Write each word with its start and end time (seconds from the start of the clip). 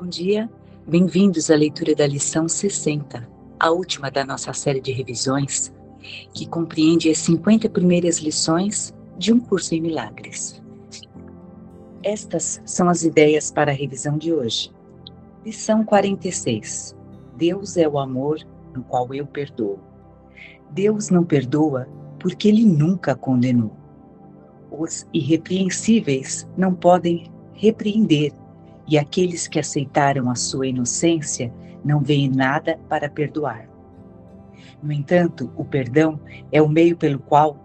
Bom 0.00 0.06
dia, 0.06 0.48
bem-vindos 0.88 1.50
à 1.50 1.54
leitura 1.54 1.94
da 1.94 2.06
lição 2.06 2.48
60, 2.48 3.28
a 3.58 3.70
última 3.70 4.10
da 4.10 4.24
nossa 4.24 4.50
série 4.54 4.80
de 4.80 4.92
revisões, 4.92 5.70
que 6.32 6.48
compreende 6.48 7.10
as 7.10 7.18
50 7.18 7.68
primeiras 7.68 8.16
lições 8.16 8.94
de 9.18 9.30
um 9.30 9.38
curso 9.38 9.74
em 9.74 9.80
milagres. 9.82 10.62
Estas 12.02 12.62
são 12.64 12.88
as 12.88 13.02
ideias 13.02 13.52
para 13.52 13.72
a 13.72 13.74
revisão 13.74 14.16
de 14.16 14.32
hoje. 14.32 14.72
Lição 15.44 15.84
46. 15.84 16.96
Deus 17.36 17.76
é 17.76 17.86
o 17.86 17.98
amor 17.98 18.38
no 18.74 18.82
qual 18.82 19.12
eu 19.12 19.26
perdoo. 19.26 19.78
Deus 20.70 21.10
não 21.10 21.24
perdoa 21.24 21.86
porque 22.18 22.48
ele 22.48 22.64
nunca 22.64 23.14
condenou. 23.14 23.76
Os 24.70 25.06
irrepreensíveis 25.12 26.48
não 26.56 26.72
podem 26.72 27.30
repreender, 27.52 28.32
e 28.90 28.98
aqueles 28.98 29.46
que 29.46 29.60
aceitaram 29.60 30.28
a 30.28 30.34
sua 30.34 30.66
inocência 30.66 31.54
não 31.84 32.00
veem 32.00 32.28
nada 32.28 32.76
para 32.88 33.08
perdoar. 33.08 33.70
No 34.82 34.90
entanto, 34.92 35.48
o 35.56 35.64
perdão 35.64 36.18
é 36.50 36.60
o 36.60 36.68
meio 36.68 36.96
pelo 36.96 37.20
qual 37.20 37.56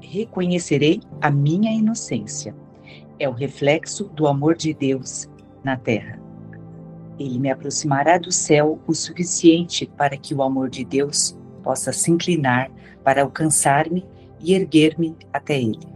reconhecerei 0.00 1.00
a 1.20 1.28
minha 1.28 1.72
inocência. 1.72 2.54
É 3.18 3.28
o 3.28 3.32
reflexo 3.32 4.04
do 4.04 4.28
amor 4.28 4.54
de 4.54 4.72
Deus 4.72 5.28
na 5.64 5.76
terra. 5.76 6.20
Ele 7.18 7.38
me 7.40 7.50
aproximará 7.50 8.16
do 8.16 8.30
céu 8.30 8.78
o 8.86 8.94
suficiente 8.94 9.90
para 9.96 10.16
que 10.16 10.34
o 10.34 10.42
amor 10.42 10.70
de 10.70 10.84
Deus 10.84 11.36
possa 11.64 11.92
se 11.92 12.12
inclinar 12.12 12.70
para 13.02 13.22
alcançar-me 13.22 14.06
e 14.38 14.54
erguer-me 14.54 15.16
até 15.32 15.60
Ele. 15.60 15.88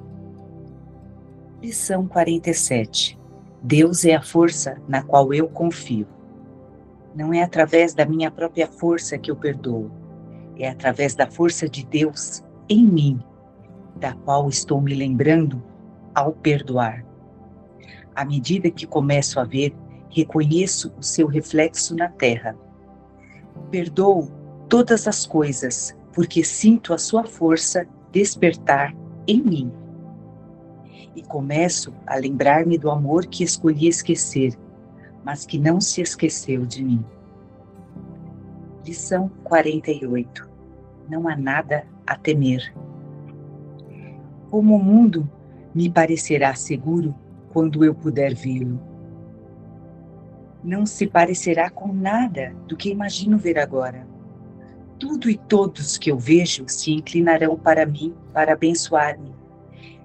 Lição 1.62 2.09
47. 2.09 3.20
Deus 3.62 4.05
é 4.05 4.14
a 4.14 4.22
força 4.22 4.80
na 4.89 5.03
qual 5.03 5.34
eu 5.34 5.48
confio. 5.48 6.06
Não 7.14 7.34
é 7.34 7.42
através 7.42 7.92
da 7.92 8.06
minha 8.06 8.30
própria 8.30 8.66
força 8.66 9.19
que 9.19 9.30
eu 9.30 9.36
perdoo, 9.36 9.91
é 10.56 10.69
através 10.69 11.14
da 11.14 11.27
força 11.27 11.69
de 11.69 11.84
Deus 11.84 12.42
em 12.69 12.84
mim, 12.84 13.20
da 13.97 14.14
qual 14.14 14.48
estou 14.48 14.81
me 14.81 14.94
lembrando 14.94 15.62
ao 16.14 16.33
perdoar. 16.33 17.05
À 18.14 18.25
medida 18.25 18.70
que 18.70 18.86
começo 18.86 19.38
a 19.38 19.44
ver, 19.44 19.75
reconheço 20.08 20.92
o 20.98 21.03
seu 21.03 21.27
reflexo 21.27 21.94
na 21.94 22.08
terra. 22.08 22.56
Perdoo 23.70 24.31
todas 24.69 25.06
as 25.06 25.27
coisas, 25.27 25.97
porque 26.12 26.42
sinto 26.44 26.94
a 26.94 26.98
sua 26.98 27.25
força 27.25 27.86
despertar 28.11 28.94
em 29.27 29.42
mim. 29.42 29.72
E 31.21 31.23
começo 31.23 31.93
a 32.07 32.17
lembrar-me 32.17 32.79
do 32.79 32.91
amor 32.91 33.27
que 33.27 33.45
escolhi 33.45 33.87
esquecer, 33.87 34.59
mas 35.23 35.45
que 35.45 35.59
não 35.59 35.79
se 35.79 36.01
esqueceu 36.01 36.65
de 36.65 36.83
mim. 36.83 37.05
Lição 38.87 39.31
48. 39.45 40.49
Não 41.11 41.29
há 41.29 41.37
nada 41.37 41.87
a 42.07 42.17
temer. 42.17 42.75
Como 44.51 44.75
o 44.75 44.83
mundo 44.83 45.31
me 45.75 45.91
parecerá 45.91 46.55
seguro 46.55 47.15
quando 47.53 47.84
eu 47.84 47.95
puder 47.95 48.34
vê-lo. 48.34 48.81
Não 50.65 50.87
se 50.87 51.07
parecerá 51.07 51.69
com 51.69 51.93
nada 51.93 52.57
do 52.67 52.79
que 52.79 52.89
imagino 52.89 53.37
ver 53.37 53.59
agora 53.59 54.09
tudo 54.99 55.31
e 55.31 55.37
todos 55.37 55.97
que 55.97 56.11
eu 56.11 56.19
vejo 56.19 56.65
se 56.67 56.93
inclinarão 56.93 57.56
para 57.56 57.87
mim 57.87 58.15
para 58.34 58.53
abençoar-me. 58.53 59.40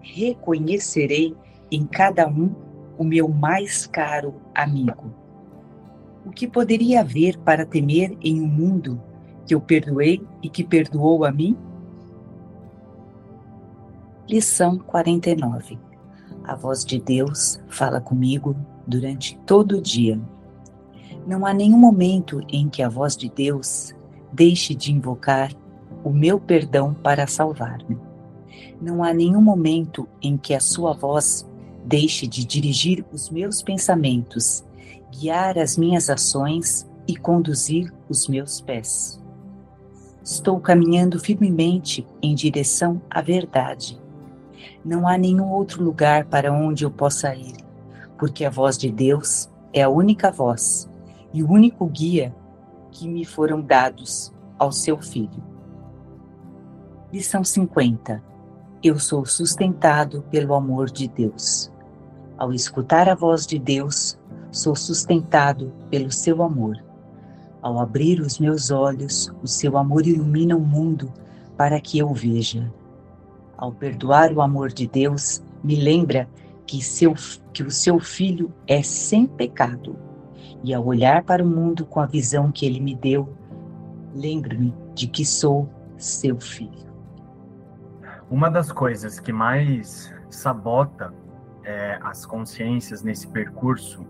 Reconhecerei 0.05 1.35
em 1.71 1.83
cada 1.83 2.27
um 2.27 2.53
o 2.95 3.03
meu 3.03 3.27
mais 3.27 3.87
caro 3.87 4.35
amigo. 4.53 5.11
O 6.23 6.29
que 6.29 6.47
poderia 6.47 7.01
haver 7.01 7.37
para 7.39 7.65
temer 7.65 8.15
em 8.21 8.39
um 8.39 8.47
mundo 8.47 9.01
que 9.47 9.53
eu 9.55 9.59
perdoei 9.59 10.21
e 10.43 10.49
que 10.49 10.63
perdoou 10.63 11.25
a 11.25 11.31
mim? 11.31 11.57
Lição 14.29 14.77
49 14.77 15.77
A 16.43 16.55
voz 16.55 16.85
de 16.85 16.99
Deus 17.01 17.59
fala 17.67 17.99
comigo 17.99 18.55
durante 18.87 19.37
todo 19.45 19.77
o 19.77 19.81
dia. 19.81 20.19
Não 21.27 21.45
há 21.45 21.53
nenhum 21.53 21.77
momento 21.77 22.41
em 22.47 22.69
que 22.69 22.83
a 22.83 22.89
voz 22.89 23.17
de 23.17 23.29
Deus 23.29 23.93
deixe 24.31 24.75
de 24.75 24.91
invocar 24.91 25.51
o 26.03 26.11
meu 26.11 26.39
perdão 26.39 26.93
para 26.93 27.25
salvar-me. 27.25 28.04
Não 28.81 29.03
há 29.03 29.13
nenhum 29.13 29.41
momento 29.41 30.07
em 30.21 30.37
que 30.37 30.53
a 30.53 30.59
sua 30.59 30.93
voz 30.93 31.47
deixe 31.85 32.27
de 32.27 32.43
dirigir 32.43 33.05
os 33.11 33.29
meus 33.29 33.61
pensamentos, 33.61 34.63
guiar 35.11 35.57
as 35.57 35.77
minhas 35.77 36.09
ações 36.09 36.85
e 37.07 37.15
conduzir 37.15 37.93
os 38.09 38.27
meus 38.27 38.59
pés. 38.59 39.21
Estou 40.23 40.59
caminhando 40.59 41.19
firmemente 41.19 42.05
em 42.21 42.33
direção 42.33 43.01
à 43.09 43.21
verdade. 43.21 44.01
Não 44.83 45.07
há 45.07 45.17
nenhum 45.17 45.51
outro 45.51 45.83
lugar 45.83 46.25
para 46.25 46.51
onde 46.51 46.83
eu 46.83 46.89
possa 46.89 47.33
ir, 47.35 47.55
porque 48.17 48.43
a 48.43 48.49
voz 48.49 48.77
de 48.77 48.91
Deus 48.91 49.49
é 49.71 49.83
a 49.83 49.89
única 49.89 50.31
voz 50.31 50.89
e 51.31 51.43
o 51.43 51.49
único 51.49 51.85
guia 51.85 52.33
que 52.91 53.07
me 53.07 53.23
foram 53.23 53.61
dados 53.61 54.33
ao 54.57 54.71
seu 54.71 54.97
filho. 54.97 55.43
Lição 57.13 57.43
50. 57.43 58.34
Eu 58.85 58.99
sou 58.99 59.25
sustentado 59.25 60.21
pelo 60.29 60.53
amor 60.53 60.91
de 60.91 61.07
Deus. 61.07 61.71
Ao 62.37 62.53
escutar 62.53 63.09
a 63.09 63.15
voz 63.15 63.47
de 63.47 63.57
Deus, 63.57 64.15
sou 64.51 64.75
sustentado 64.75 65.73
pelo 65.89 66.11
seu 66.11 66.43
amor. 66.43 66.77
Ao 67.63 67.79
abrir 67.79 68.21
os 68.21 68.37
meus 68.37 68.69
olhos, 68.69 69.33
o 69.41 69.47
seu 69.47 69.75
amor 69.75 70.05
ilumina 70.05 70.55
o 70.55 70.59
mundo 70.59 71.11
para 71.57 71.81
que 71.81 71.97
eu 71.97 72.13
veja. 72.13 72.71
Ao 73.57 73.71
perdoar 73.71 74.31
o 74.31 74.39
amor 74.39 74.71
de 74.71 74.85
Deus, 74.85 75.41
me 75.63 75.77
lembra 75.77 76.29
que, 76.67 76.79
seu, 76.79 77.15
que 77.51 77.63
o 77.63 77.71
seu 77.71 77.99
filho 77.99 78.53
é 78.67 78.83
sem 78.83 79.25
pecado 79.25 79.95
e 80.63 80.75
ao 80.75 80.85
olhar 80.85 81.23
para 81.23 81.43
o 81.43 81.47
mundo 81.47 81.87
com 81.87 81.99
a 81.99 82.05
visão 82.05 82.51
que 82.51 82.67
ele 82.67 82.79
me 82.79 82.93
deu, 82.93 83.35
lembro-me 84.13 84.71
de 84.93 85.07
que 85.07 85.25
sou 85.25 85.67
seu 85.97 86.39
filho. 86.39 86.84
Uma 88.29 88.49
das 88.49 88.71
coisas 88.71 89.19
que 89.19 89.31
mais 89.31 90.13
sabota 90.29 91.13
é, 91.63 91.99
as 92.01 92.25
consciências 92.25 93.03
nesse 93.03 93.27
percurso 93.27 94.05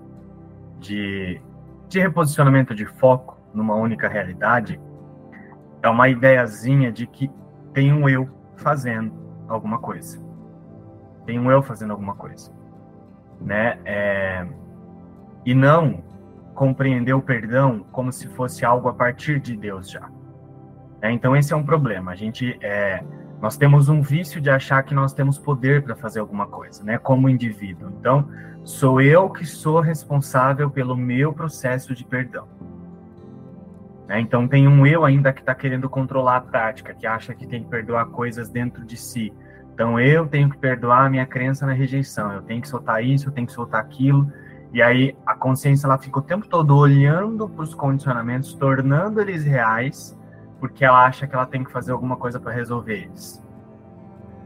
de, 0.80 1.42
de 1.88 2.00
reposicionamento 2.00 2.74
de 2.74 2.86
foco 2.86 3.38
numa 3.53 3.76
única 3.76 4.08
realidade 4.08 4.80
é 5.81 5.90
uma 5.90 6.09
ideiazinha 6.09 6.92
de 6.92 7.08
que 7.08 7.30
tem 7.74 7.94
um 7.94 8.08
eu 8.08 8.30
fazendo 8.56 9.14
alguma 9.48 9.80
coisa. 9.80 10.24
Tem 11.26 11.40
um 11.40 11.52
eu 11.52 11.62
fazendo 11.62 11.92
alguma 11.92 12.16
coisa. 12.16 12.52
Né? 13.40 13.80
É, 13.86 14.47
e 15.46 15.53
não 15.53 16.03
compreender 16.53 17.14
o 17.14 17.22
perdão 17.22 17.86
como 17.92 18.12
se 18.12 18.28
fosse 18.30 18.66
algo 18.66 18.88
a 18.88 18.94
partir 18.94 19.40
de 19.40 19.56
Deus 19.56 19.90
já. 19.90 20.09
É, 21.02 21.12
então 21.12 21.36
esse 21.36 21.53
é 21.53 21.56
um 21.56 21.64
problema. 21.64 22.12
A 22.12 22.16
gente 22.16 22.58
é, 22.62 23.03
nós 23.45 23.56
temos 23.56 23.89
um 23.89 24.01
vício 24.01 24.41
de 24.41 24.50
achar 24.50 24.81
que 24.81 24.91
nós 24.91 25.13
temos 25.13 25.38
poder 25.38 25.83
para 25.83 25.95
fazer 25.95 26.19
alguma 26.19 26.47
coisa, 26.47 26.83
né? 26.83 26.97
Como 26.97 27.29
indivíduo. 27.29 27.94
Então 28.00 28.28
sou 28.63 29.00
eu 29.00 29.29
que 29.29 29.46
sou 29.46 29.81
responsável 29.81 30.67
pelo 30.72 30.97
meu 30.97 31.31
processo 31.31 31.93
de 31.93 32.03
perdão. 32.03 32.47
É, 34.09 34.20
então 34.20 34.47
tem 34.47 34.67
um 34.67 34.84
eu 34.87 35.05
ainda 35.05 35.31
que 35.31 35.41
está 35.41 35.53
querendo 35.53 35.87
controlar 35.87 36.37
a 36.37 36.41
prática, 36.41 36.96
que 36.96 37.05
acha 37.05 37.35
que 37.35 37.46
tem 37.46 37.64
que 37.64 37.70
perdoar 37.70 38.08
coisas 38.08 38.49
dentro 38.49 38.84
de 38.84 38.97
si. 38.97 39.31
Então 39.75 39.99
eu 39.99 40.25
tenho 40.25 40.49
que 40.49 40.58
perdoar 40.58 41.05
a 41.05 41.09
minha 41.11 41.28
crença 41.28 41.67
na 41.67 41.73
rejeição. 41.73 42.34
Eu 42.34 42.41
tenho 42.41 42.64
que 42.64 42.67
soltar 42.67 43.03
isso, 43.03 43.29
eu 43.29 43.31
tenho 43.31 43.46
que 43.46 43.53
soltar 43.53 43.79
aquilo 43.79 44.28
e 44.73 44.81
aí 44.81 45.16
a 45.23 45.35
consciência 45.35 45.85
ela 45.85 45.99
fica 45.99 46.17
o 46.17 46.23
tempo 46.23 46.47
todo 46.47 46.75
olhando 46.75 47.47
para 47.47 47.64
os 47.64 47.75
condicionamentos, 47.75 48.55
tornando 48.55 49.22
eles 49.22 49.46
reais, 49.46 50.17
porque 50.59 50.85
ela 50.85 51.05
acha 51.05 51.28
que 51.28 51.35
ela 51.35 51.46
tem 51.46 51.63
que 51.63 51.72
fazer 51.72 51.91
alguma 51.91 52.16
coisa 52.16 52.40
para 52.40 52.52
resolver 52.52 53.03
eles. 53.03 53.43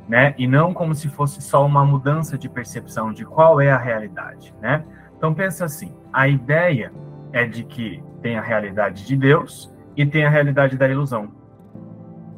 Né? 0.08 0.34
E 0.38 0.48
não 0.48 0.74
como 0.74 0.96
se 0.96 1.08
fosse 1.08 1.42
só 1.42 1.66
uma 1.66 1.86
mudança 1.86 2.38
de 2.38 2.50
percepção 2.50 3.14
de 3.14 3.26
qual 3.26 3.62
é 3.62 3.72
a 3.72 3.78
realidade, 3.78 4.56
né? 4.60 4.84
Então 5.16 5.34
pensa 5.34 5.66
assim, 5.66 5.94
a 6.12 6.28
ideia 6.28 6.92
é 7.32 7.46
de 7.46 7.64
que 7.64 8.04
tem 8.22 8.36
a 8.38 8.42
realidade 8.42 9.06
de 9.06 9.16
Deus 9.16 9.72
e 9.96 10.06
tem 10.06 10.26
a 10.26 10.30
realidade 10.30 10.78
da 10.78 10.88
ilusão. 10.88 11.30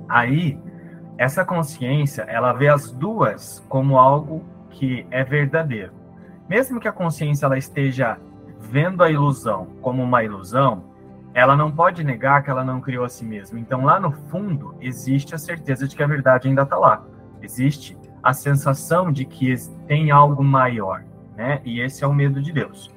Aí, 0.10 0.60
essa 1.18 1.46
consciência, 1.46 2.24
ela 2.24 2.52
vê 2.52 2.68
as 2.68 2.92
duas 2.92 3.64
como 3.70 3.98
algo 3.98 4.44
que 4.70 5.08
é 5.10 5.24
verdadeiro 5.24 6.02
mesmo 6.52 6.82
que 6.82 6.88
a 6.90 6.92
consciência 6.92 7.46
ela 7.46 7.58
esteja 7.58 8.18
vendo 8.60 9.02
a 9.02 9.10
ilusão 9.10 9.68
como 9.82 10.04
uma 10.04 10.22
ilusão, 10.22 10.84
ela 11.34 11.56
não 11.56 11.72
pode 11.72 12.04
negar 12.04 12.44
que 12.44 12.50
ela 12.50 12.64
não 12.64 12.82
criou 12.82 13.06
a 13.06 13.10
si 13.10 13.24
mesma. 13.24 13.60
Então, 13.60 13.86
lá 13.86 14.00
no 14.00 14.12
fundo, 14.12 14.76
existe 14.82 15.34
a 15.34 15.38
certeza 15.38 15.88
de 15.88 15.96
que 15.96 16.04
a 16.04 16.08
verdade 16.08 16.48
ainda 16.48 16.64
está 16.64 16.78
lá. 16.78 17.04
Existe 17.42 17.98
a 18.22 18.34
sensação 18.34 19.12
de 19.12 19.26
que 19.26 19.56
tem 19.88 20.12
algo 20.12 20.44
maior, 20.44 21.04
né? 21.36 21.62
E 21.64 21.80
esse 21.80 22.04
é 22.04 22.08
o 22.08 22.14
medo 22.14 22.42
de 22.42 22.52
Deus. 22.52 22.94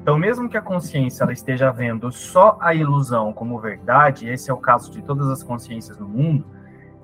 Então, 0.00 0.18
mesmo 0.18 0.48
que 0.48 0.56
a 0.56 0.62
consciência 0.62 1.24
ela 1.24 1.32
esteja 1.32 1.70
vendo 1.70 2.10
só 2.10 2.56
a 2.60 2.74
ilusão 2.74 3.32
como 3.32 3.60
verdade, 3.60 4.28
esse 4.28 4.50
é 4.50 4.54
o 4.54 4.56
caso 4.56 4.90
de 4.90 5.02
todas 5.02 5.28
as 5.28 5.42
consciências 5.42 5.98
no 5.98 6.08
mundo, 6.08 6.46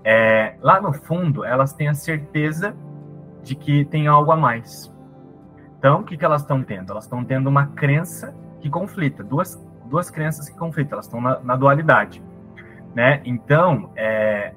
é, 0.04 0.56
lá 0.60 0.80
no 0.80 0.92
fundo 0.92 1.44
elas 1.44 1.72
têm 1.72 1.88
a 1.88 1.94
certeza 1.94 2.74
de 3.42 3.54
que 3.54 3.84
tem 3.84 4.06
algo 4.06 4.32
a 4.32 4.36
mais. 4.36 4.92
Então, 5.78 6.00
o 6.00 6.04
que, 6.04 6.16
que 6.16 6.24
elas 6.24 6.42
estão 6.42 6.62
tendo? 6.62 6.92
Elas 6.92 7.04
estão 7.04 7.24
tendo 7.24 7.48
uma 7.48 7.66
crença 7.66 8.34
que 8.60 8.68
conflita, 8.68 9.22
duas, 9.22 9.56
duas 9.88 10.10
crenças 10.10 10.48
que 10.48 10.56
conflitam, 10.56 10.96
elas 10.96 11.06
estão 11.06 11.20
na, 11.20 11.40
na 11.40 11.56
dualidade. 11.56 12.22
Né? 12.94 13.20
Então, 13.24 13.90
é, 13.96 14.52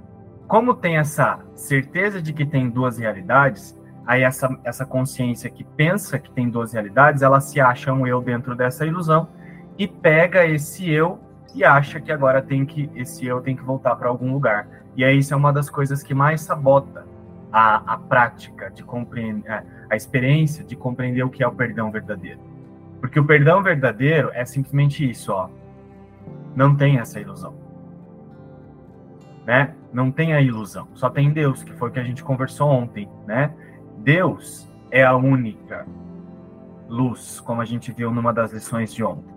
como 0.48 0.74
tem 0.74 0.98
essa 0.98 1.40
certeza 1.56 2.22
de 2.22 2.34
que 2.34 2.46
tem 2.46 2.70
duas 2.70 2.98
realidades, 2.98 3.80
aí 4.06 4.24
essa, 4.24 4.58
essa 4.64 4.86
consciência 4.86 5.50
que 5.50 5.64
pensa 5.64 6.20
que 6.20 6.32
tem 6.32 6.50
duas 6.50 6.74
realidades, 6.74 7.22
ela 7.22 7.40
se 7.40 7.60
acha 7.60 7.94
um 7.94 8.06
eu 8.06 8.22
dentro 8.22 8.56
dessa 8.56 8.86
ilusão 8.86 9.30
e 9.78 9.88
pega 9.88 10.46
esse 10.46 10.90
eu 10.90 11.20
e 11.56 11.64
acha 11.64 12.00
que 12.00 12.12
agora 12.12 12.42
tem 12.42 12.66
que 12.66 12.90
esse 12.96 13.26
eu 13.26 13.42
tem 13.42 13.56
que 13.56 13.64
voltar 13.64 13.96
para 13.96 14.10
algum 14.10 14.34
lugar. 14.34 14.68
E 14.96 15.04
aí 15.04 15.18
isso 15.18 15.34
é 15.34 15.38
uma 15.38 15.54
das 15.54 15.70
coisas 15.70 16.04
que 16.04 16.14
mais 16.14 16.42
sabota 16.42 17.06
a, 17.52 17.94
a 17.94 17.98
prática 17.98 18.70
de 18.70 18.84
compreender, 18.84 19.64
a, 19.90 19.96
experiência 19.96 20.64
de 20.64 20.76
compreender 20.76 21.24
o 21.24 21.30
que 21.30 21.44
é 21.44 21.48
o 21.48 21.52
perdão 21.52 21.92
verdadeiro. 21.92 22.40
Porque 23.12 23.20
o 23.20 23.26
perdão 23.26 23.62
verdadeiro 23.62 24.32
é 24.34 24.46
simplesmente 24.46 25.08
isso, 25.10 25.34
ó. 25.34 25.50
Não 26.56 26.74
tem 26.74 26.98
essa 26.98 27.20
ilusão. 27.20 27.54
Né? 29.46 29.76
Não 29.92 30.10
tem 30.10 30.34
a 30.34 30.40
ilusão. 30.40 30.88
Só 30.94 31.10
tem 31.10 31.30
Deus, 31.30 31.62
que 31.62 31.74
foi 31.74 31.90
o 31.90 31.92
que 31.92 32.00
a 32.00 32.06
gente 32.06 32.24
conversou 32.24 32.70
ontem, 32.70 33.10
né? 33.28 33.54
Deus 33.98 34.66
é 34.90 35.04
a 35.04 35.14
única 35.14 35.86
luz, 36.88 37.42
como 37.42 37.60
a 37.60 37.66
gente 37.66 37.92
viu 37.92 38.14
numa 38.14 38.32
das 38.32 38.54
lições 38.54 38.94
de 38.94 39.04
ontem. 39.04 39.36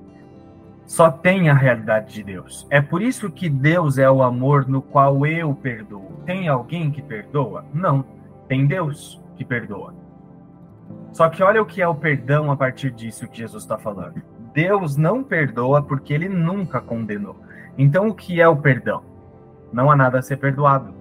Só 0.86 1.10
tem 1.10 1.48
a 1.48 1.54
realidade 1.54 2.14
de 2.14 2.22
Deus. 2.22 2.68
É 2.70 2.80
por 2.80 3.02
isso 3.02 3.28
que 3.28 3.48
Deus 3.50 3.98
é 3.98 4.08
o 4.08 4.22
amor 4.22 4.68
no 4.68 4.80
qual 4.80 5.26
eu 5.26 5.52
perdoo. 5.52 6.22
Tem 6.24 6.46
alguém 6.46 6.92
que 6.92 7.02
perdoa? 7.02 7.64
Não. 7.74 8.04
Tem 8.46 8.68
Deus 8.68 9.20
que 9.34 9.44
perdoa. 9.44 9.92
Só 11.12 11.28
que 11.28 11.42
olha 11.42 11.62
o 11.62 11.66
que 11.66 11.80
é 11.80 11.86
o 11.86 11.94
perdão 11.94 12.50
a 12.50 12.56
partir 12.56 12.90
disso 12.90 13.28
que 13.28 13.38
Jesus 13.38 13.62
está 13.62 13.78
falando. 13.78 14.20
Deus 14.52 14.96
não 14.96 15.22
perdoa 15.22 15.82
porque 15.82 16.12
ele 16.12 16.28
nunca 16.28 16.80
condenou. 16.80 17.36
Então, 17.78 18.08
o 18.08 18.14
que 18.14 18.40
é 18.40 18.48
o 18.48 18.56
perdão? 18.56 19.02
Não 19.72 19.90
há 19.90 19.96
nada 19.96 20.18
a 20.18 20.22
ser 20.22 20.36
perdoado. 20.36 20.94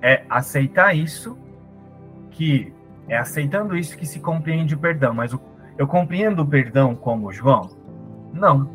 É 0.00 0.24
aceitar 0.28 0.94
isso 0.94 1.38
que 2.30 2.72
é 3.08 3.16
aceitando 3.16 3.76
isso 3.76 3.96
que 3.96 4.06
se 4.06 4.20
compreende 4.20 4.74
o 4.74 4.78
perdão. 4.78 5.14
Mas 5.14 5.34
eu 5.76 5.86
compreendo 5.86 6.42
o 6.42 6.46
perdão 6.46 6.94
como 6.94 7.32
João? 7.32 7.70
Não. 8.32 8.70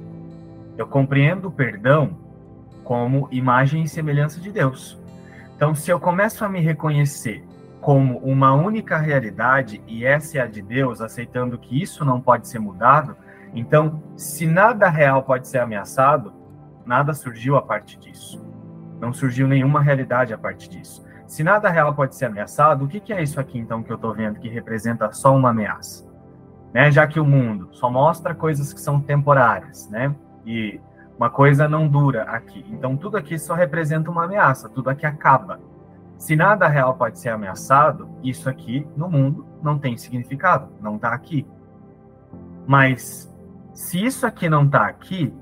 Eu 0.78 0.88
compreendo 0.88 1.48
o 1.48 1.51
perdão 1.51 2.18
como 2.83 3.28
imagem 3.31 3.83
e 3.83 3.88
semelhança 3.88 4.40
de 4.40 4.51
Deus. 4.51 5.00
Então, 5.56 5.74
se 5.74 5.90
eu 5.90 6.00
começo 6.00 6.45
a 6.45 6.50
me 6.50 6.60
reconhecer 6.60 7.44
como 7.88 8.18
uma 8.18 8.54
única 8.54 8.98
realidade 8.98 9.81
e 9.88 10.04
essa 10.04 10.39
é 10.39 10.42
a 10.42 10.45
de 10.45 10.62
Deus, 10.62 11.00
aceitando 11.00 11.57
que 11.57 11.81
isso 11.81 12.04
não 12.04 12.19
pode 12.19 12.50
ser 12.50 12.60
mudado, 12.60 13.16
então, 13.54 14.04
se 14.18 14.45
nada 14.45 14.89
real 14.89 15.24
pode 15.24 15.48
ser 15.48 15.60
ameaçado, 15.60 16.34
nada 16.86 17.13
surgiu 17.13 17.56
a 17.56 17.62
partir 17.62 17.98
disso. 17.98 18.45
Não 19.00 19.13
surgiu 19.13 19.48
nenhuma 19.48 19.81
realidade 19.81 20.34
a 20.34 20.38
partir 20.38 20.69
disso. 20.69 21.06
Se 21.25 21.45
nada 21.45 21.69
real 21.69 21.95
pode 21.95 22.18
ser 22.18 22.25
ameaçado, 22.25 22.84
o 22.84 22.89
que, 22.89 23.00
que 23.00 23.13
é 23.13 23.24
isso 23.24 23.39
aqui 23.39 23.57
então 23.57 23.81
que 23.81 23.90
eu 23.90 23.95
estou 23.95 24.13
vendo 24.13 24.38
que 24.38 24.50
representa 24.50 25.10
só 25.13 25.33
uma 25.33 25.51
ameaça? 25.51 26.06
Né? 26.74 26.92
Já 26.92 27.07
que 27.07 27.22
o 27.22 27.25
mundo 27.25 27.69
só 27.72 27.90
mostra 27.90 28.36
coisas 28.36 28.74
que 28.74 28.81
são 28.81 29.00
temporárias, 29.00 29.90
né? 29.90 30.13
E 30.45 30.78
uma 31.18 31.30
coisa 31.30 31.69
não 31.69 31.88
dura 31.88 32.24
aqui. 32.24 32.66
Então 32.69 32.98
tudo 32.98 33.16
aqui 33.16 33.40
só 33.40 33.54
representa 33.54 34.12
uma 34.12 34.25
ameaça, 34.25 34.68
tudo 34.68 34.90
aqui 34.90 35.06
acaba. 35.06 35.57
Se 36.18 36.36
nada 36.36 36.68
real 36.68 36.96
pode 36.96 37.19
ser 37.19 37.30
ameaçado, 37.30 38.10
isso 38.24 38.50
aqui 38.50 38.88
no 38.96 39.10
mundo 39.10 39.46
não 39.62 39.78
tem 39.78 39.96
significado, 39.98 40.69
não 40.81 40.96
está 40.96 41.10
aqui. 41.10 41.46
Mas 42.66 43.34
se 43.74 44.04
isso 44.04 44.25
aqui 44.25 44.50
não 44.50 44.66
está 44.66 44.88
aqui, 44.88 45.34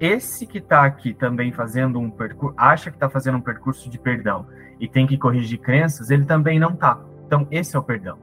esse 0.00 0.46
que 0.46 0.58
está 0.58 0.84
aqui 0.84 1.14
também 1.14 1.52
fazendo 1.52 2.00
um 2.00 2.10
percurso, 2.10 2.56
acha 2.58 2.90
que 2.90 2.96
está 2.96 3.08
fazendo 3.08 3.38
um 3.38 3.42
percurso 3.42 3.88
de 3.88 3.98
perdão 3.98 4.46
e 4.80 4.88
tem 4.88 5.06
que 5.06 5.18
corrigir 5.18 5.60
crenças, 5.60 6.10
ele 6.10 6.24
também 6.24 6.58
não 6.58 6.74
tá. 6.74 6.98
Então, 7.26 7.46
esse 7.50 7.76
é 7.76 7.78
o 7.78 7.82
perdão. 7.82 8.18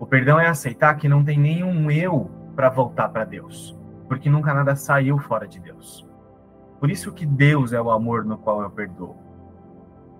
O 0.00 0.06
perdão 0.06 0.40
é 0.40 0.48
aceitar 0.48 0.96
que 0.96 1.08
não 1.08 1.22
tem 1.22 1.38
nenhum 1.38 1.90
eu 1.90 2.28
para 2.56 2.68
voltar 2.68 3.08
para 3.10 3.24
Deus, 3.24 3.78
porque 4.08 4.28
nunca 4.28 4.52
nada 4.52 4.74
saiu 4.74 5.18
fora 5.18 5.46
de 5.46 5.60
Deus. 5.60 6.08
Por 6.80 6.90
isso 6.90 7.12
que 7.12 7.24
Deus 7.24 7.72
é 7.72 7.80
o 7.80 7.90
amor 7.90 8.24
no 8.24 8.36
qual 8.36 8.62
eu 8.62 8.70
perdoo. 8.70 9.16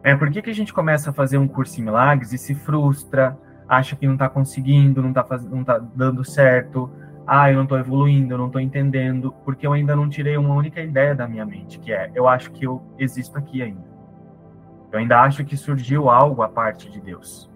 É 0.04 0.16
por 0.16 0.30
que, 0.30 0.42
que 0.42 0.50
a 0.50 0.54
gente 0.54 0.72
começa 0.72 1.10
a 1.10 1.12
fazer 1.12 1.38
um 1.38 1.46
curso 1.46 1.80
em 1.80 1.84
milagres 1.84 2.32
e 2.32 2.38
se 2.38 2.54
frustra, 2.54 3.38
acha 3.68 3.94
que 3.94 4.06
não 4.06 4.14
está 4.14 4.28
conseguindo, 4.28 5.00
não 5.00 5.10
está 5.10 5.22
tá 5.22 5.78
dando 5.94 6.24
certo, 6.24 6.90
ah, 7.26 7.50
eu 7.50 7.56
não 7.56 7.62
estou 7.62 7.78
evoluindo, 7.78 8.34
eu 8.34 8.38
não 8.38 8.46
estou 8.46 8.60
entendendo, 8.60 9.32
porque 9.44 9.66
eu 9.66 9.72
ainda 9.72 9.94
não 9.94 10.08
tirei 10.08 10.36
uma 10.36 10.54
única 10.54 10.80
ideia 10.80 11.14
da 11.14 11.28
minha 11.28 11.46
mente, 11.46 11.78
que 11.78 11.92
é, 11.92 12.10
eu 12.14 12.26
acho 12.26 12.50
que 12.50 12.66
eu 12.66 12.82
existo 12.98 13.38
aqui 13.38 13.62
ainda. 13.62 13.92
Eu 14.90 14.98
ainda 14.98 15.20
acho 15.20 15.44
que 15.44 15.56
surgiu 15.56 16.10
algo 16.10 16.42
a 16.42 16.48
parte 16.48 16.90
de 16.90 17.00
Deus. 17.00 17.50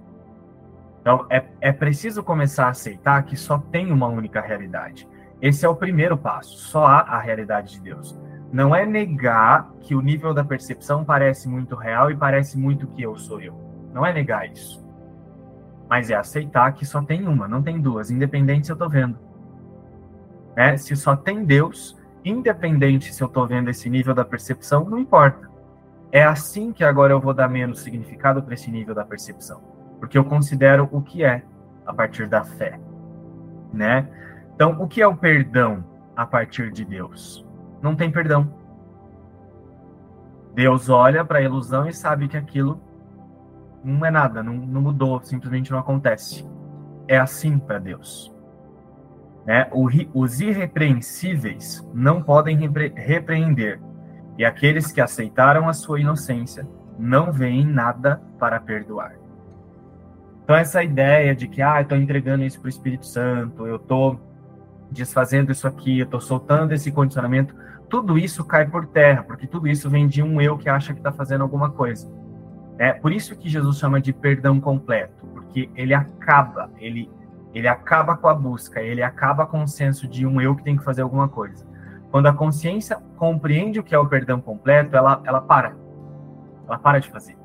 Então, 1.00 1.26
é, 1.30 1.44
é 1.60 1.72
preciso 1.72 2.22
começar 2.22 2.66
a 2.66 2.70
aceitar 2.70 3.22
que 3.24 3.36
só 3.36 3.58
tem 3.58 3.92
uma 3.92 4.06
única 4.06 4.40
realidade. 4.40 5.06
Esse 5.40 5.66
é 5.66 5.68
o 5.68 5.76
primeiro 5.76 6.16
passo. 6.16 6.56
Só 6.56 6.84
há 6.84 7.00
a 7.00 7.20
realidade 7.20 7.74
de 7.74 7.80
Deus. 7.80 8.18
Não 8.52 8.74
é 8.74 8.86
negar 8.86 9.70
que 9.80 9.94
o 9.94 10.00
nível 10.00 10.32
da 10.32 10.44
percepção 10.44 11.04
parece 11.04 11.48
muito 11.48 11.74
real 11.74 12.10
e 12.10 12.16
parece 12.16 12.58
muito 12.58 12.86
que 12.86 13.02
eu 13.02 13.16
sou 13.16 13.40
eu. 13.40 13.54
Não 13.92 14.04
é 14.04 14.12
negar 14.12 14.50
isso. 14.50 14.84
Mas 15.88 16.10
é 16.10 16.14
aceitar 16.14 16.72
que 16.72 16.84
só 16.84 17.02
tem 17.02 17.26
uma, 17.26 17.48
não 17.48 17.62
tem 17.62 17.80
duas, 17.80 18.10
independente 18.10 18.66
se 18.66 18.72
eu 18.72 18.74
estou 18.74 18.88
vendo. 18.88 19.18
É, 20.54 20.76
se 20.76 20.96
só 20.96 21.14
tem 21.14 21.44
Deus, 21.44 21.96
independente 22.24 23.12
se 23.14 23.22
eu 23.22 23.28
estou 23.28 23.46
vendo 23.46 23.70
esse 23.70 23.88
nível 23.88 24.14
da 24.14 24.24
percepção, 24.24 24.84
não 24.84 24.98
importa. 24.98 25.48
É 26.10 26.24
assim 26.24 26.72
que 26.72 26.82
agora 26.82 27.12
eu 27.12 27.20
vou 27.20 27.34
dar 27.34 27.48
menos 27.48 27.80
significado 27.80 28.42
para 28.42 28.54
esse 28.54 28.70
nível 28.70 28.94
da 28.94 29.04
percepção, 29.04 29.60
porque 30.00 30.16
eu 30.16 30.24
considero 30.24 30.88
o 30.90 31.02
que 31.02 31.24
é 31.24 31.42
a 31.84 31.92
partir 31.92 32.26
da 32.28 32.44
fé, 32.44 32.80
né? 33.72 34.08
Então, 34.54 34.80
o 34.80 34.88
que 34.88 35.02
é 35.02 35.06
o 35.06 35.16
perdão 35.16 35.84
a 36.16 36.24
partir 36.24 36.72
de 36.72 36.84
Deus? 36.84 37.45
Não 37.86 37.94
tem 37.94 38.10
perdão. 38.10 38.52
Deus 40.52 40.88
olha 40.88 41.24
para 41.24 41.38
a 41.38 41.42
ilusão 41.42 41.88
e 41.88 41.92
sabe 41.92 42.26
que 42.26 42.36
aquilo 42.36 42.80
não 43.84 44.04
é 44.04 44.10
nada, 44.10 44.42
não, 44.42 44.54
não 44.54 44.80
mudou, 44.80 45.22
simplesmente 45.22 45.70
não 45.70 45.78
acontece. 45.78 46.44
É 47.06 47.16
assim 47.16 47.60
para 47.60 47.78
Deus. 47.78 48.34
O, 49.70 49.88
os 50.20 50.40
irrepreensíveis 50.40 51.88
não 51.94 52.20
podem 52.20 52.56
repre, 52.56 52.92
repreender, 52.96 53.80
e 54.36 54.44
aqueles 54.44 54.90
que 54.90 55.00
aceitaram 55.00 55.68
a 55.68 55.72
sua 55.72 56.00
inocência 56.00 56.66
não 56.98 57.30
veem 57.30 57.64
nada 57.64 58.20
para 58.36 58.58
perdoar. 58.58 59.14
Então, 60.42 60.56
essa 60.56 60.82
ideia 60.82 61.36
de 61.36 61.46
que, 61.46 61.62
ah, 61.62 61.78
eu 61.78 61.82
estou 61.82 61.98
entregando 61.98 62.42
isso 62.42 62.58
para 62.58 62.66
o 62.66 62.68
Espírito 62.68 63.06
Santo, 63.06 63.64
eu 63.64 63.76
estou 63.76 64.20
desfazendo 64.90 65.52
isso 65.52 65.68
aqui, 65.68 66.00
eu 66.00 66.04
estou 66.04 66.20
soltando 66.20 66.72
esse 66.72 66.90
condicionamento, 66.90 67.54
tudo 67.88 68.18
isso 68.18 68.44
cai 68.44 68.66
por 68.66 68.86
terra, 68.86 69.22
porque 69.22 69.46
tudo 69.46 69.68
isso 69.68 69.88
vem 69.88 70.08
de 70.08 70.22
um 70.22 70.40
eu 70.40 70.58
que 70.58 70.68
acha 70.68 70.92
que 70.92 71.00
está 71.00 71.12
fazendo 71.12 71.42
alguma 71.42 71.70
coisa. 71.70 72.10
É 72.78 72.92
por 72.92 73.12
isso 73.12 73.36
que 73.36 73.48
Jesus 73.48 73.78
chama 73.78 74.00
de 74.00 74.12
perdão 74.12 74.60
completo, 74.60 75.26
porque 75.32 75.70
ele 75.74 75.94
acaba, 75.94 76.70
ele, 76.78 77.10
ele 77.54 77.68
acaba 77.68 78.16
com 78.16 78.28
a 78.28 78.34
busca, 78.34 78.82
ele 78.82 79.02
acaba 79.02 79.46
com 79.46 79.62
o 79.62 79.68
senso 79.68 80.06
de 80.06 80.26
um 80.26 80.40
eu 80.40 80.54
que 80.54 80.62
tem 80.62 80.76
que 80.76 80.84
fazer 80.84 81.02
alguma 81.02 81.28
coisa. 81.28 81.66
Quando 82.10 82.26
a 82.26 82.32
consciência 82.32 82.98
compreende 83.16 83.80
o 83.80 83.82
que 83.82 83.94
é 83.94 83.98
o 83.98 84.06
perdão 84.06 84.40
completo, 84.40 84.96
ela, 84.96 85.20
ela 85.24 85.40
para. 85.40 85.76
Ela 86.66 86.78
para 86.78 87.00
de 87.00 87.08
fazer. 87.08 87.36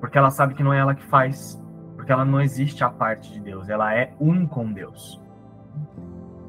Porque 0.00 0.16
ela 0.16 0.30
sabe 0.30 0.54
que 0.54 0.62
não 0.62 0.72
é 0.72 0.78
ela 0.78 0.94
que 0.94 1.04
faz. 1.04 1.62
Porque 1.96 2.10
ela 2.10 2.24
não 2.24 2.40
existe 2.40 2.82
a 2.82 2.88
parte 2.88 3.32
de 3.32 3.40
Deus. 3.40 3.68
Ela 3.68 3.94
é 3.94 4.12
um 4.18 4.46
com 4.46 4.72
Deus. 4.72 5.20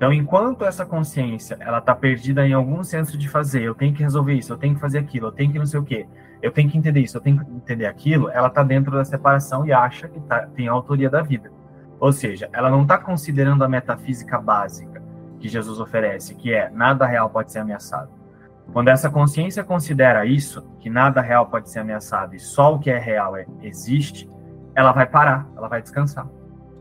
Então, 0.01 0.11
enquanto 0.11 0.65
essa 0.65 0.83
consciência 0.83 1.55
ela 1.59 1.77
está 1.77 1.93
perdida 1.93 2.43
em 2.47 2.53
algum 2.53 2.83
senso 2.83 3.15
de 3.15 3.29
fazer, 3.29 3.61
eu 3.61 3.75
tenho 3.75 3.93
que 3.93 4.01
resolver 4.01 4.33
isso, 4.33 4.51
eu 4.51 4.57
tenho 4.57 4.73
que 4.73 4.81
fazer 4.81 4.97
aquilo, 4.97 5.27
eu 5.27 5.31
tenho 5.31 5.51
que 5.51 5.59
não 5.59 5.65
sei 5.67 5.79
o 5.79 5.83
quê, 5.83 6.07
eu 6.41 6.51
tenho 6.51 6.67
que 6.67 6.75
entender 6.75 7.01
isso, 7.01 7.17
eu 7.17 7.21
tenho 7.21 7.37
que 7.37 7.51
entender 7.51 7.85
aquilo, 7.85 8.27
ela 8.31 8.47
está 8.47 8.63
dentro 8.63 8.91
da 8.91 9.05
separação 9.05 9.63
e 9.63 9.71
acha 9.71 10.07
que 10.07 10.19
tá, 10.21 10.47
tem 10.55 10.67
a 10.67 10.71
autoria 10.71 11.07
da 11.07 11.21
vida. 11.21 11.51
Ou 11.99 12.11
seja, 12.11 12.49
ela 12.51 12.71
não 12.71 12.81
está 12.81 12.97
considerando 12.97 13.63
a 13.63 13.69
metafísica 13.69 14.41
básica 14.41 15.03
que 15.39 15.47
Jesus 15.47 15.79
oferece, 15.79 16.33
que 16.33 16.51
é 16.51 16.67
nada 16.71 17.05
real 17.05 17.29
pode 17.29 17.51
ser 17.51 17.59
ameaçado. 17.59 18.09
Quando 18.73 18.87
essa 18.87 19.07
consciência 19.07 19.63
considera 19.63 20.25
isso, 20.25 20.67
que 20.79 20.89
nada 20.89 21.21
real 21.21 21.45
pode 21.45 21.69
ser 21.69 21.77
ameaçado 21.77 22.35
e 22.35 22.39
só 22.39 22.73
o 22.73 22.79
que 22.79 22.89
é 22.89 22.97
real 22.97 23.37
é, 23.37 23.45
existe, 23.61 24.27
ela 24.73 24.93
vai 24.93 25.05
parar, 25.05 25.47
ela 25.55 25.67
vai 25.67 25.79
descansar. 25.79 26.27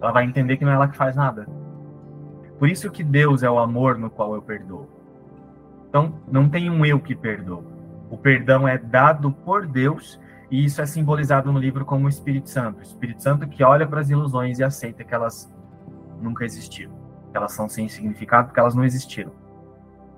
Ela 0.00 0.10
vai 0.10 0.24
entender 0.24 0.56
que 0.56 0.64
não 0.64 0.72
é 0.72 0.76
ela 0.76 0.88
que 0.88 0.96
faz 0.96 1.14
nada. 1.14 1.46
Por 2.60 2.68
isso 2.68 2.90
que 2.90 3.02
Deus 3.02 3.42
é 3.42 3.50
o 3.50 3.58
amor 3.58 3.96
no 3.96 4.10
qual 4.10 4.34
eu 4.34 4.42
perdoo. 4.42 4.86
Então, 5.88 6.20
não 6.30 6.46
tem 6.46 6.68
um 6.68 6.84
eu 6.84 7.00
que 7.00 7.14
perdoa. 7.14 7.64
O 8.10 8.18
perdão 8.18 8.68
é 8.68 8.76
dado 8.76 9.32
por 9.32 9.66
Deus 9.66 10.20
e 10.50 10.62
isso 10.62 10.82
é 10.82 10.84
simbolizado 10.84 11.50
no 11.50 11.58
livro 11.58 11.86
como 11.86 12.04
o 12.04 12.08
Espírito 12.10 12.50
Santo. 12.50 12.80
O 12.80 12.82
Espírito 12.82 13.22
Santo 13.22 13.48
que 13.48 13.64
olha 13.64 13.86
para 13.86 14.00
as 14.00 14.10
ilusões 14.10 14.58
e 14.58 14.62
aceita 14.62 15.02
que 15.02 15.14
elas 15.14 15.50
nunca 16.20 16.44
existiram. 16.44 16.92
Que 17.30 17.38
elas 17.38 17.52
são 17.52 17.66
sem 17.66 17.88
significado 17.88 18.48
porque 18.48 18.60
elas 18.60 18.74
não 18.74 18.84
existiram. 18.84 19.32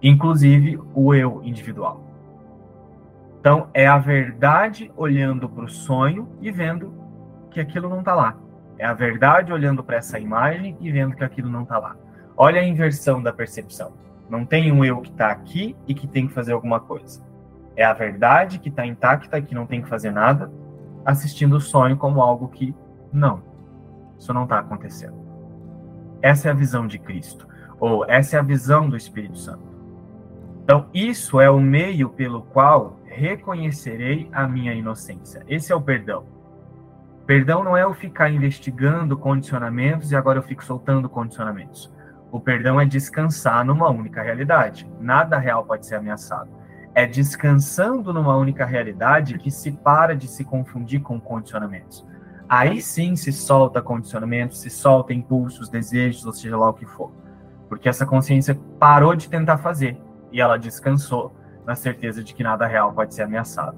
Inclusive 0.02 0.80
o 0.92 1.14
eu 1.14 1.40
individual. 1.44 2.04
Então, 3.38 3.68
é 3.72 3.86
a 3.86 3.98
verdade 3.98 4.90
olhando 4.96 5.48
para 5.48 5.64
o 5.64 5.68
sonho 5.68 6.28
e 6.40 6.50
vendo 6.50 6.92
que 7.52 7.60
aquilo 7.60 7.88
não 7.88 8.00
está 8.00 8.16
lá. 8.16 8.36
É 8.78 8.84
a 8.84 8.94
verdade 8.94 9.52
olhando 9.52 9.84
para 9.84 9.98
essa 9.98 10.18
imagem 10.18 10.76
e 10.80 10.90
vendo 10.90 11.14
que 11.14 11.22
aquilo 11.22 11.48
não 11.48 11.62
está 11.62 11.78
lá. 11.78 12.01
Olha 12.36 12.60
a 12.60 12.64
inversão 12.64 13.22
da 13.22 13.32
percepção. 13.32 13.92
Não 14.28 14.44
tem 14.44 14.72
um 14.72 14.84
eu 14.84 15.00
que 15.00 15.10
está 15.10 15.30
aqui 15.30 15.76
e 15.86 15.94
que 15.94 16.06
tem 16.06 16.26
que 16.26 16.32
fazer 16.32 16.52
alguma 16.52 16.80
coisa. 16.80 17.22
É 17.76 17.84
a 17.84 17.92
verdade 17.92 18.58
que 18.58 18.68
está 18.68 18.86
intacta 18.86 19.38
e 19.38 19.42
que 19.42 19.54
não 19.54 19.66
tem 19.66 19.82
que 19.82 19.88
fazer 19.88 20.10
nada, 20.10 20.50
assistindo 21.04 21.56
o 21.56 21.60
sonho 21.60 21.96
como 21.96 22.22
algo 22.22 22.48
que 22.48 22.74
não. 23.12 23.42
Isso 24.18 24.32
não 24.32 24.44
está 24.44 24.58
acontecendo. 24.58 25.16
Essa 26.20 26.48
é 26.48 26.50
a 26.50 26.54
visão 26.54 26.86
de 26.86 26.98
Cristo, 26.98 27.46
ou 27.80 28.04
essa 28.08 28.36
é 28.36 28.38
a 28.38 28.42
visão 28.42 28.88
do 28.88 28.96
Espírito 28.96 29.36
Santo. 29.38 29.72
Então, 30.62 30.86
isso 30.94 31.40
é 31.40 31.50
o 31.50 31.58
meio 31.58 32.08
pelo 32.08 32.42
qual 32.42 33.00
reconhecerei 33.04 34.28
a 34.32 34.46
minha 34.46 34.72
inocência. 34.72 35.42
Esse 35.48 35.72
é 35.72 35.74
o 35.74 35.82
perdão. 35.82 36.24
Perdão 37.26 37.64
não 37.64 37.76
é 37.76 37.82
eu 37.82 37.92
ficar 37.92 38.30
investigando 38.30 39.16
condicionamentos 39.16 40.12
e 40.12 40.16
agora 40.16 40.38
eu 40.38 40.42
fico 40.42 40.64
soltando 40.64 41.08
condicionamentos. 41.08 41.92
O 42.32 42.40
perdão 42.40 42.80
é 42.80 42.86
descansar 42.86 43.62
numa 43.62 43.90
única 43.90 44.22
realidade. 44.22 44.90
Nada 44.98 45.36
real 45.36 45.66
pode 45.66 45.86
ser 45.86 45.96
ameaçado. 45.96 46.48
É 46.94 47.06
descansando 47.06 48.10
numa 48.10 48.34
única 48.34 48.64
realidade 48.64 49.38
que 49.38 49.50
se 49.50 49.70
para 49.70 50.16
de 50.16 50.26
se 50.26 50.42
confundir 50.42 51.02
com 51.02 51.20
condicionamentos. 51.20 52.06
Aí 52.48 52.80
sim 52.80 53.16
se 53.16 53.30
solta 53.32 53.82
condicionamentos, 53.82 54.60
se 54.62 54.70
solta 54.70 55.12
impulsos, 55.12 55.68
desejos, 55.68 56.24
ou 56.24 56.32
seja 56.32 56.56
lá 56.56 56.70
o 56.70 56.74
que 56.74 56.86
for. 56.86 57.12
Porque 57.68 57.86
essa 57.86 58.06
consciência 58.06 58.58
parou 58.78 59.14
de 59.14 59.28
tentar 59.28 59.58
fazer 59.58 60.00
e 60.30 60.40
ela 60.40 60.56
descansou 60.56 61.36
na 61.66 61.74
certeza 61.74 62.24
de 62.24 62.34
que 62.34 62.42
nada 62.42 62.66
real 62.66 62.94
pode 62.94 63.14
ser 63.14 63.22
ameaçado. 63.22 63.76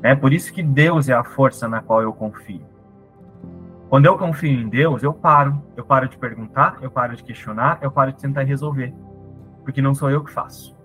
É 0.00 0.14
por 0.14 0.32
isso 0.32 0.52
que 0.52 0.62
Deus 0.62 1.08
é 1.08 1.12
a 1.12 1.24
força 1.24 1.66
na 1.66 1.80
qual 1.80 2.02
eu 2.02 2.12
confio. 2.12 2.64
Quando 3.88 4.06
eu 4.06 4.18
confio 4.18 4.60
em 4.60 4.68
Deus, 4.68 5.02
eu 5.02 5.14
paro. 5.14 5.62
Eu 5.76 5.84
paro 5.84 6.08
de 6.08 6.18
perguntar, 6.18 6.78
eu 6.82 6.90
paro 6.90 7.14
de 7.14 7.22
questionar, 7.22 7.78
eu 7.80 7.90
paro 7.90 8.12
de 8.12 8.18
tentar 8.18 8.42
resolver. 8.42 8.92
Porque 9.62 9.80
não 9.80 9.94
sou 9.94 10.10
eu 10.10 10.24
que 10.24 10.32
faço. 10.32 10.76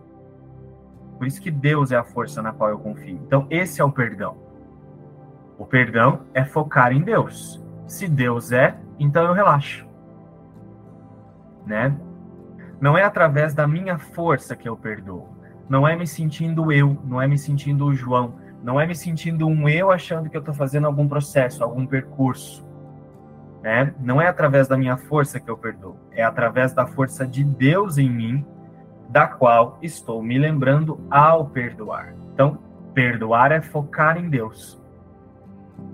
Por 1.17 1.25
isso 1.25 1.41
que 1.41 1.51
Deus 1.51 1.91
é 1.91 1.95
a 1.95 2.03
força 2.03 2.41
na 2.41 2.51
qual 2.51 2.69
eu 2.69 2.79
confio. 2.79 3.19
Então, 3.25 3.47
esse 3.49 3.81
é 3.81 3.83
o 3.83 3.91
perdão. 3.91 4.37
O 5.57 5.65
perdão 5.65 6.21
é 6.33 6.43
focar 6.43 6.91
em 6.91 7.01
Deus. 7.01 7.63
Se 7.85 8.07
Deus 8.07 8.51
é, 8.51 8.75
então 8.99 9.23
eu 9.23 9.33
relaxo. 9.33 9.87
Né? 11.65 11.95
Não 12.79 12.97
é 12.97 13.03
através 13.03 13.53
da 13.53 13.67
minha 13.67 13.97
força 13.97 14.55
que 14.55 14.67
eu 14.67 14.75
perdoo. 14.75 15.29
Não 15.69 15.87
é 15.87 15.95
me 15.95 16.07
sentindo 16.07 16.71
eu, 16.71 16.97
não 17.03 17.21
é 17.21 17.27
me 17.27 17.37
sentindo 17.37 17.85
o 17.85 17.93
João, 17.93 18.35
não 18.63 18.81
é 18.81 18.85
me 18.85 18.95
sentindo 18.95 19.47
um 19.47 19.69
eu 19.69 19.91
achando 19.91 20.29
que 20.29 20.35
eu 20.35 20.39
estou 20.39 20.53
fazendo 20.53 20.87
algum 20.87 21.07
processo, 21.07 21.63
algum 21.63 21.85
percurso. 21.85 22.65
Né? 23.61 23.93
Não 23.99 24.21
é 24.21 24.27
através 24.27 24.67
da 24.67 24.77
minha 24.77 24.97
força 24.97 25.39
que 25.39 25.49
eu 25.49 25.57
perdoo, 25.57 25.95
é 26.11 26.23
através 26.23 26.73
da 26.73 26.85
força 26.85 27.27
de 27.27 27.43
Deus 27.43 27.97
em 27.97 28.09
mim, 28.09 28.45
da 29.07 29.27
qual 29.27 29.77
estou 29.81 30.23
me 30.23 30.37
lembrando 30.37 30.99
ao 31.09 31.45
perdoar. 31.45 32.15
Então, 32.33 32.57
perdoar 32.93 33.51
é 33.51 33.61
focar 33.61 34.17
em 34.17 34.29
Deus. 34.29 34.81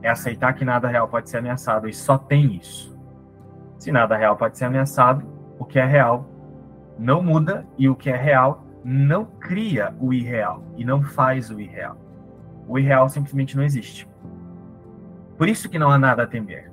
É 0.02 0.10
aceitar 0.10 0.54
que 0.54 0.64
nada 0.64 0.88
real 0.88 1.08
pode 1.08 1.30
ser 1.30 1.38
ameaçado 1.38 1.90
e 1.90 1.94
só 1.94 2.18
tem 2.18 2.56
isso. 2.56 2.98
Se 3.80 3.92
nada 3.92 4.16
real 4.16 4.38
pode 4.38 4.58
ser 4.58 4.66
ameaçado, 4.66 5.26
o 5.60 5.66
que 5.66 5.80
é 5.80 5.86
real 5.86 6.30
não 6.98 7.22
muda 7.22 7.66
e 7.78 7.90
o 7.90 7.96
que 7.96 8.10
é 8.10 8.16
real 8.16 8.66
não 8.84 9.26
cria 9.26 9.94
o 10.00 10.14
irreal 10.14 10.64
e 10.78 10.86
não 10.86 11.02
faz 11.02 11.50
o 11.50 11.60
irreal. 11.60 11.98
O 12.68 12.78
irreal 12.80 13.10
simplesmente 13.10 13.56
não 13.56 13.64
existe. 13.64 14.08
Por 15.38 15.48
isso 15.48 15.70
que 15.70 15.80
não 15.80 15.92
há 15.92 15.98
nada 15.98 16.24
a 16.24 16.28
temer. 16.28 16.72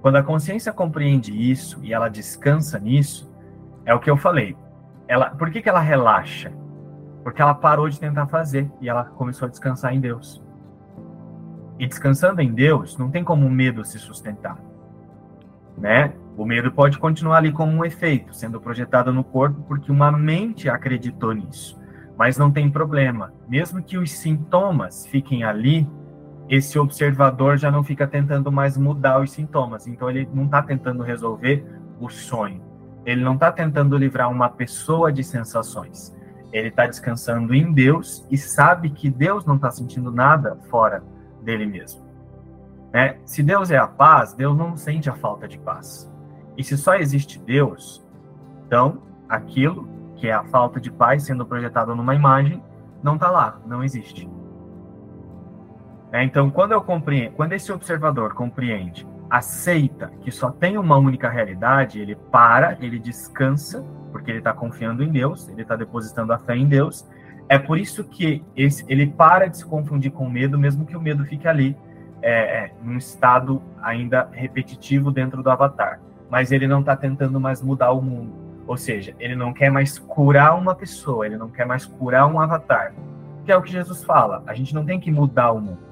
Quando 0.00 0.16
a 0.16 0.22
consciência 0.22 0.72
compreende 0.72 1.32
isso 1.32 1.78
e 1.82 1.92
ela 1.92 2.08
descansa 2.08 2.78
nisso, 2.78 3.30
é 3.84 3.94
o 3.94 4.00
que 4.00 4.10
eu 4.10 4.16
falei. 4.16 4.56
Ela, 5.06 5.30
por 5.30 5.50
que, 5.50 5.60
que 5.60 5.68
ela 5.68 5.80
relaxa? 5.80 6.52
Porque 7.22 7.42
ela 7.42 7.54
parou 7.54 7.88
de 7.88 8.00
tentar 8.00 8.26
fazer 8.26 8.70
e 8.80 8.88
ela 8.88 9.04
começou 9.04 9.46
a 9.46 9.50
descansar 9.50 9.94
em 9.94 10.00
Deus. 10.00 10.42
E 11.78 11.86
descansando 11.86 12.40
em 12.40 12.52
Deus, 12.52 12.96
não 12.96 13.10
tem 13.10 13.24
como 13.24 13.46
o 13.46 13.50
medo 13.50 13.84
se 13.84 13.98
sustentar. 13.98 14.58
Né? 15.76 16.12
O 16.36 16.46
medo 16.46 16.72
pode 16.72 16.98
continuar 16.98 17.38
ali 17.38 17.52
como 17.52 17.72
um 17.72 17.84
efeito, 17.84 18.34
sendo 18.34 18.60
projetado 18.60 19.12
no 19.12 19.24
corpo, 19.24 19.62
porque 19.62 19.92
uma 19.92 20.10
mente 20.10 20.68
acreditou 20.68 21.32
nisso. 21.32 21.78
Mas 22.16 22.38
não 22.38 22.50
tem 22.50 22.70
problema. 22.70 23.32
Mesmo 23.48 23.82
que 23.82 23.98
os 23.98 24.10
sintomas 24.12 25.06
fiquem 25.06 25.42
ali, 25.42 25.88
esse 26.50 26.76
observador 26.80 27.56
já 27.56 27.70
não 27.70 27.84
fica 27.84 28.08
tentando 28.08 28.50
mais 28.50 28.76
mudar 28.76 29.20
os 29.20 29.30
sintomas. 29.30 29.86
Então, 29.86 30.10
ele 30.10 30.28
não 30.34 30.46
está 30.46 30.60
tentando 30.60 31.04
resolver 31.04 31.64
o 32.00 32.08
sonho. 32.08 32.60
Ele 33.06 33.22
não 33.22 33.34
está 33.34 33.52
tentando 33.52 33.96
livrar 33.96 34.28
uma 34.28 34.48
pessoa 34.48 35.12
de 35.12 35.22
sensações. 35.22 36.12
Ele 36.52 36.66
está 36.66 36.88
descansando 36.88 37.54
em 37.54 37.72
Deus 37.72 38.26
e 38.28 38.36
sabe 38.36 38.90
que 38.90 39.08
Deus 39.08 39.46
não 39.46 39.54
está 39.54 39.70
sentindo 39.70 40.10
nada 40.10 40.56
fora 40.68 41.04
dele 41.40 41.66
mesmo. 41.66 42.04
Né? 42.92 43.18
Se 43.24 43.44
Deus 43.44 43.70
é 43.70 43.78
a 43.78 43.86
paz, 43.86 44.34
Deus 44.34 44.58
não 44.58 44.76
sente 44.76 45.08
a 45.08 45.14
falta 45.14 45.46
de 45.46 45.56
paz. 45.56 46.12
E 46.58 46.64
se 46.64 46.76
só 46.76 46.96
existe 46.96 47.38
Deus, 47.38 48.04
então 48.66 49.02
aquilo 49.28 49.88
que 50.16 50.26
é 50.26 50.32
a 50.32 50.42
falta 50.42 50.80
de 50.80 50.90
paz 50.90 51.22
sendo 51.22 51.46
projetado 51.46 51.94
numa 51.94 52.14
imagem 52.16 52.60
não 53.04 53.14
está 53.14 53.30
lá, 53.30 53.60
não 53.64 53.84
existe. 53.84 54.28
É, 56.12 56.24
então, 56.24 56.50
quando 56.50 56.72
eu 56.72 56.80
compreendo, 56.80 57.32
quando 57.32 57.52
esse 57.52 57.70
observador 57.70 58.34
compreende, 58.34 59.06
aceita 59.28 60.10
que 60.22 60.30
só 60.30 60.50
tem 60.50 60.76
uma 60.76 60.96
única 60.96 61.28
realidade, 61.28 62.00
ele 62.00 62.16
para, 62.16 62.76
ele 62.80 62.98
descansa, 62.98 63.84
porque 64.10 64.30
ele 64.30 64.38
está 64.38 64.52
confiando 64.52 65.04
em 65.04 65.08
Deus, 65.08 65.48
ele 65.48 65.62
está 65.62 65.76
depositando 65.76 66.32
a 66.32 66.38
fé 66.38 66.56
em 66.56 66.66
Deus. 66.66 67.08
É 67.48 67.58
por 67.58 67.78
isso 67.78 68.04
que 68.04 68.44
esse, 68.56 68.84
ele 68.88 69.06
para 69.06 69.46
de 69.46 69.58
se 69.58 69.64
confundir 69.64 70.10
com 70.10 70.28
medo, 70.28 70.58
mesmo 70.58 70.84
que 70.84 70.96
o 70.96 71.00
medo 71.00 71.24
fique 71.24 71.46
ali, 71.46 71.76
é, 72.22 72.64
é, 72.64 72.74
num 72.82 72.96
estado 72.96 73.62
ainda 73.80 74.28
repetitivo 74.32 75.10
dentro 75.10 75.42
do 75.42 75.50
avatar 75.50 76.00
mas 76.30 76.52
ele 76.52 76.68
não 76.68 76.80
está 76.80 76.96
tentando 76.96 77.40
mais 77.40 77.60
mudar 77.60 77.90
o 77.90 78.00
mundo. 78.00 78.32
Ou 78.66 78.76
seja, 78.76 79.14
ele 79.18 79.34
não 79.34 79.52
quer 79.52 79.68
mais 79.68 79.98
curar 79.98 80.56
uma 80.56 80.76
pessoa, 80.76 81.26
ele 81.26 81.36
não 81.36 81.50
quer 81.50 81.66
mais 81.66 81.84
curar 81.84 82.26
um 82.28 82.40
avatar. 82.40 82.94
Que 83.44 83.50
é 83.50 83.56
o 83.56 83.62
que 83.62 83.72
Jesus 83.72 84.04
fala, 84.04 84.44
a 84.46 84.54
gente 84.54 84.72
não 84.72 84.84
tem 84.84 85.00
que 85.00 85.10
mudar 85.10 85.50
o 85.50 85.60
mundo. 85.60 85.89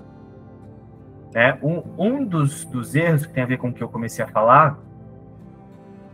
É, 1.34 1.56
um, 1.62 1.82
um 1.98 2.24
dos, 2.24 2.64
dos 2.64 2.94
erros 2.94 3.26
que 3.26 3.32
tem 3.32 3.42
a 3.42 3.46
ver 3.46 3.58
com 3.58 3.68
o 3.68 3.72
que 3.72 3.82
eu 3.82 3.88
comecei 3.88 4.24
a 4.24 4.28
falar 4.28 4.78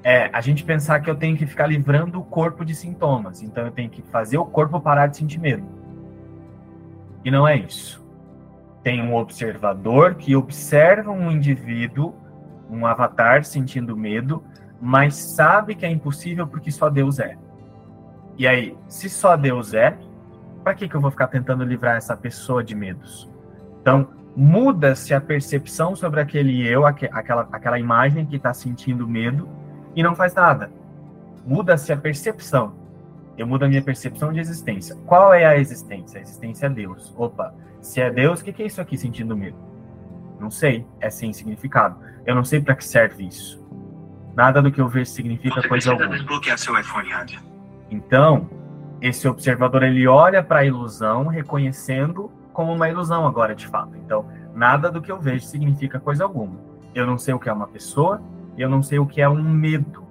é 0.03 0.29
a 0.33 0.41
gente 0.41 0.65
pensar 0.65 1.01
que 1.01 1.09
eu 1.09 1.15
tenho 1.15 1.37
que 1.37 1.47
ficar 1.47 1.67
livrando 1.67 2.21
o 2.21 2.25
corpo 2.25 2.65
de 2.65 2.75
sintomas. 2.75 3.43
Então 3.43 3.65
eu 3.65 3.71
tenho 3.71 3.89
que 3.89 4.03
fazer 4.03 4.39
o 4.39 4.45
corpo 4.45 4.81
parar 4.81 5.07
de 5.07 5.17
sentir 5.17 5.39
medo. 5.39 5.67
E 7.25 7.31
não 7.31 7.49
é 7.49 7.57
isso. 7.57 8.05
Tem 8.83 9.01
um 9.01 9.15
observador 9.15 10.15
que 10.15 10.37
observa 10.37 11.11
um 11.11 11.31
indivíduo 11.31 12.15
um 12.71 12.87
avatar 12.87 13.45
sentindo 13.45 13.97
medo, 13.97 14.43
mas 14.81 15.15
sabe 15.15 15.75
que 15.75 15.87
é 15.87 15.91
impossível 15.91 16.47
porque 16.47 16.71
só 16.71 16.89
Deus 16.89 17.19
é. 17.19 17.37
E 18.37 18.47
aí, 18.47 18.77
se 18.89 19.09
só 19.09 19.37
Deus 19.37 19.75
é, 19.75 19.97
para 20.63 20.75
que, 20.75 20.89
que 20.89 20.95
eu 20.95 21.01
vou 21.01 21.11
ficar 21.11 21.29
tentando 21.29 21.65
livrar 21.65 21.97
essa 21.97 22.17
pessoa 22.17 22.65
de 22.65 22.75
medos? 22.75 23.31
Então, 23.81 24.09
muda-se 24.37 25.15
a 25.15 25.21
percepção 25.21 25.95
sobre 25.95 26.21
aquele 26.21 26.67
eu, 26.67 26.87
aquela, 26.87 27.49
aquela 27.53 27.79
imagem 27.79 28.27
que 28.27 28.37
está 28.37 28.53
sentindo 28.53 29.07
medo, 29.07 29.49
e 29.95 30.03
não 30.03 30.15
faz 30.15 30.35
nada. 30.35 30.71
Muda-se 31.47 31.93
a 31.93 31.97
percepção. 31.97 32.75
Eu 33.37 33.47
mudo 33.47 33.65
a 33.65 33.69
minha 33.69 33.83
percepção 33.83 34.33
de 34.33 34.41
existência. 34.41 34.97
Qual 35.07 35.33
é 35.33 35.45
a 35.45 35.57
existência? 35.57 36.19
A 36.19 36.23
existência 36.23 36.67
é 36.67 36.71
Deus. 36.71 37.13
Opa, 37.17 37.55
se 37.81 38.01
é 38.01 38.11
Deus, 38.11 38.41
o 38.41 38.45
que, 38.45 38.53
que 38.53 38.63
é 38.63 38.67
isso 38.67 38.81
aqui 38.81 38.97
sentindo 38.97 39.37
medo? 39.37 39.57
Não 40.41 40.51
sei, 40.51 40.87
é 41.01 41.11
sem 41.11 41.33
significado. 41.33 41.97
Eu 42.27 42.35
não 42.35 42.45
sei 42.45 42.61
para 42.61 42.75
que 42.75 42.85
serve 42.85 43.27
isso. 43.27 43.65
Nada 44.35 44.61
do 44.61 44.71
que 44.71 44.81
eu 44.81 44.89
vejo 44.89 45.11
significa 45.11 45.61
Você 45.61 45.69
coisa 45.69 45.93
alguma. 45.93 46.11
desbloquear 46.11 46.59
seu 46.59 46.79
iPhone, 46.79 47.09
Então, 47.91 48.49
esse 49.01 49.29
observador 49.29 49.83
ele 49.83 50.07
olha 50.09 50.43
para 50.43 50.61
a 50.61 50.65
ilusão, 50.65 51.27
reconhecendo 51.27 52.33
como 52.55 52.73
uma 52.73 52.89
ilusão 52.89 53.27
agora 53.27 53.55
de 53.55 53.67
fato. 53.67 53.95
Então, 53.97 54.25
nada 54.55 54.91
do 54.91 55.03
que 55.03 55.13
eu 55.13 55.21
vejo 55.21 55.45
significa 55.45 56.01
coisa 56.01 56.25
alguma. 56.25 56.57
Eu 56.95 57.07
não 57.07 57.19
sei 57.19 57.35
o 57.35 57.39
que 57.39 57.51
é 57.51 57.53
uma 57.53 57.67
pessoa, 57.67 58.23
eu 58.57 58.71
não 58.71 58.83
sei 58.83 58.99
o 58.99 59.07
que 59.07 59.21
é 59.21 59.29
um 59.29 59.43
medo. 59.43 60.05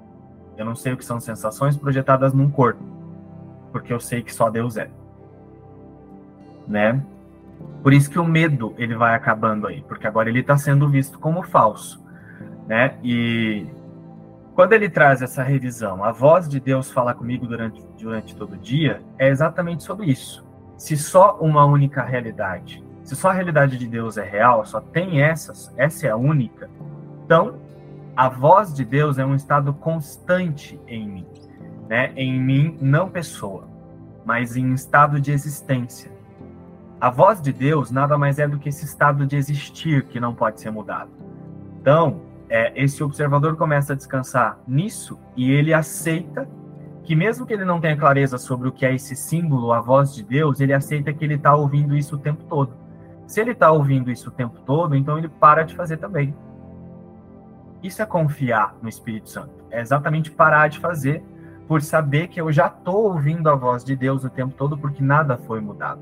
Eu 0.56 0.66
não 0.66 0.76
sei 0.76 0.94
o 0.94 0.98
que 0.98 1.06
são 1.06 1.20
sensações 1.20 1.76
projetadas 1.76 2.34
num 2.34 2.52
corpo, 2.52 2.84
porque 3.72 3.92
eu 3.92 4.00
sei 4.00 4.22
que 4.22 4.32
só 4.32 4.52
Deus 4.52 4.78
é. 4.78 4.92
Né? 6.68 7.02
Por 7.82 7.94
isso 7.94 8.10
que 8.10 8.20
o 8.20 8.26
medo 8.26 8.76
ele 8.78 8.96
vai 8.96 9.16
acabando 9.16 9.66
aí, 9.66 9.82
porque 9.88 10.06
agora 10.06 10.30
ele 10.30 10.42
está 10.42 10.58
sendo 10.58 10.88
visto 10.88 11.18
como 11.18 11.44
falso, 11.44 12.04
né? 12.68 12.98
E 13.04 13.66
quando 14.54 14.74
ele 14.74 14.90
traz 14.90 15.22
essa 15.22 15.44
revisão, 15.44 16.04
a 16.04 16.12
voz 16.12 16.48
de 16.48 16.60
Deus 16.60 16.92
fala 16.92 17.14
comigo 17.14 17.48
durante, 17.48 17.82
durante 18.00 18.36
todo 18.36 18.54
o 18.54 18.58
dia, 18.58 19.02
é 19.18 19.30
exatamente 19.30 19.84
sobre 19.84 20.08
isso. 20.08 20.46
Se 20.78 20.98
só 20.98 21.38
uma 21.40 21.66
única 21.66 22.04
realidade, 22.04 22.84
se 23.04 23.16
só 23.16 23.30
a 23.30 23.34
realidade 23.34 23.78
de 23.78 23.88
Deus 23.88 24.18
é 24.18 24.24
real, 24.24 24.66
só 24.66 24.80
tem 24.80 25.22
essas, 25.22 25.74
essa 25.78 26.08
é 26.08 26.10
a 26.10 26.16
única, 26.16 26.70
então 27.26 27.56
a 28.16 28.30
voz 28.30 28.74
de 28.74 28.86
Deus 28.86 29.18
é 29.18 29.26
um 29.26 29.36
estado 29.36 29.74
constante 29.74 30.80
em 30.88 31.08
mim, 31.10 31.28
né? 31.90 32.14
Em 32.16 32.40
mim, 32.40 32.78
não 32.80 33.10
pessoa, 33.10 33.68
mas 34.26 34.56
em 34.56 34.74
estado 34.74 35.20
de 35.20 35.32
existência. 35.32 36.12
A 37.02 37.10
voz 37.10 37.42
de 37.42 37.52
Deus 37.52 37.92
nada 37.92 38.18
mais 38.18 38.40
é 38.40 38.48
do 38.48 38.60
que 38.60 38.70
esse 38.70 38.86
estado 38.86 39.26
de 39.26 39.36
existir 39.36 40.06
que 40.06 40.20
não 40.20 40.34
pode 40.34 40.62
ser 40.62 40.72
mudado. 40.72 41.10
Então, 41.82 42.22
é, 42.48 42.72
esse 42.82 43.04
observador 43.04 43.58
começa 43.58 43.94
a 43.94 43.96
descansar 43.96 44.60
nisso 44.68 45.20
e 45.36 45.52
ele 45.52 45.74
aceita 45.74 46.48
que 47.04 47.16
mesmo 47.16 47.46
que 47.46 47.54
ele 47.54 47.66
não 47.66 47.82
tenha 47.82 47.98
clareza 47.98 48.38
sobre 48.38 48.68
o 48.68 48.72
que 48.72 48.86
é 48.86 48.94
esse 48.94 49.16
símbolo, 49.16 49.74
a 49.74 49.82
voz 49.82 50.14
de 50.14 50.24
Deus, 50.24 50.60
ele 50.60 50.74
aceita 50.74 51.14
que 51.14 51.24
ele 51.24 51.36
está 51.36 51.54
ouvindo 51.54 51.96
isso 51.96 52.16
o 52.16 52.20
tempo 52.20 52.44
todo. 52.46 52.74
Se 53.28 53.42
ele 53.42 53.52
está 53.52 53.72
ouvindo 53.72 54.10
isso 54.10 54.30
o 54.30 54.32
tempo 54.32 54.60
todo, 54.66 54.96
então 54.96 55.18
ele 55.18 55.28
para 55.28 55.64
de 55.64 55.76
fazer 55.76 55.98
também. 55.98 56.34
Isso 57.82 58.02
é 58.02 58.06
confiar 58.06 58.76
no 58.82 58.88
Espírito 58.88 59.30
Santo. 59.30 59.54
É 59.70 59.82
exatamente 59.82 60.32
parar 60.32 60.70
de 60.70 60.80
fazer 60.80 61.22
por 61.68 61.82
saber 61.82 62.28
que 62.28 62.40
eu 62.40 62.52
já 62.52 62.68
estou 62.68 63.12
ouvindo 63.12 63.50
a 63.50 63.56
voz 63.56 63.84
de 63.84 63.96
Deus 63.96 64.24
o 64.24 64.30
tempo 64.30 64.54
todo 64.56 64.78
porque 64.78 65.04
nada 65.04 65.38
foi 65.38 65.60
mudado. 65.60 66.02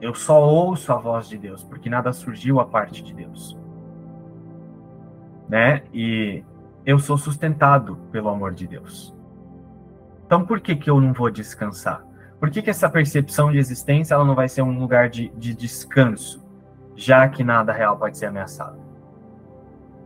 Eu 0.00 0.14
só 0.14 0.42
ouço 0.42 0.92
a 0.92 0.96
voz 0.96 1.28
de 1.28 1.38
Deus 1.38 1.62
porque 1.62 1.88
nada 1.88 2.12
surgiu 2.12 2.58
a 2.58 2.66
parte 2.66 3.02
de 3.02 3.14
Deus. 3.14 3.56
Né? 5.48 5.82
E 5.92 6.42
eu 6.84 6.98
sou 6.98 7.16
sustentado 7.16 7.96
pelo 8.10 8.28
amor 8.28 8.52
de 8.52 8.66
Deus. 8.66 9.14
Então 10.34 10.44
por 10.44 10.58
que, 10.60 10.74
que 10.74 10.90
eu 10.90 11.00
não 11.00 11.12
vou 11.12 11.30
descansar? 11.30 12.04
Por 12.40 12.50
que, 12.50 12.60
que 12.60 12.68
essa 12.68 12.90
percepção 12.90 13.52
de 13.52 13.58
existência 13.58 14.14
ela 14.14 14.24
não 14.24 14.34
vai 14.34 14.48
ser 14.48 14.62
um 14.62 14.76
lugar 14.76 15.08
de, 15.08 15.28
de 15.36 15.54
descanso, 15.54 16.44
já 16.96 17.28
que 17.28 17.44
nada 17.44 17.72
real 17.72 17.96
pode 17.96 18.18
ser 18.18 18.26
ameaçado? 18.26 18.76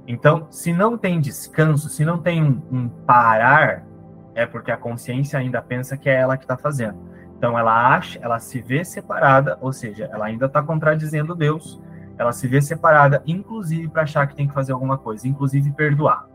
Então, 0.06 0.46
se 0.50 0.70
não 0.70 0.98
tem 0.98 1.18
descanso, 1.18 1.88
se 1.88 2.04
não 2.04 2.18
tem 2.18 2.44
um, 2.44 2.60
um 2.70 2.88
parar, 2.90 3.86
é 4.34 4.44
porque 4.44 4.70
a 4.70 4.76
consciência 4.76 5.38
ainda 5.38 5.62
pensa 5.62 5.96
que 5.96 6.10
é 6.10 6.16
ela 6.16 6.36
que 6.36 6.44
está 6.44 6.58
fazendo. 6.58 6.98
Então, 7.38 7.58
ela 7.58 7.94
acha, 7.94 8.18
ela 8.20 8.38
se 8.38 8.60
vê 8.60 8.84
separada, 8.84 9.56
ou 9.62 9.72
seja, 9.72 10.10
ela 10.12 10.26
ainda 10.26 10.44
está 10.44 10.62
contradizendo 10.62 11.34
Deus. 11.34 11.80
Ela 12.18 12.32
se 12.32 12.46
vê 12.46 12.60
separada, 12.60 13.22
inclusive 13.26 13.88
para 13.88 14.02
achar 14.02 14.26
que 14.26 14.36
tem 14.36 14.46
que 14.46 14.52
fazer 14.52 14.72
alguma 14.72 14.98
coisa, 14.98 15.26
inclusive 15.26 15.72
perdoar. 15.72 16.26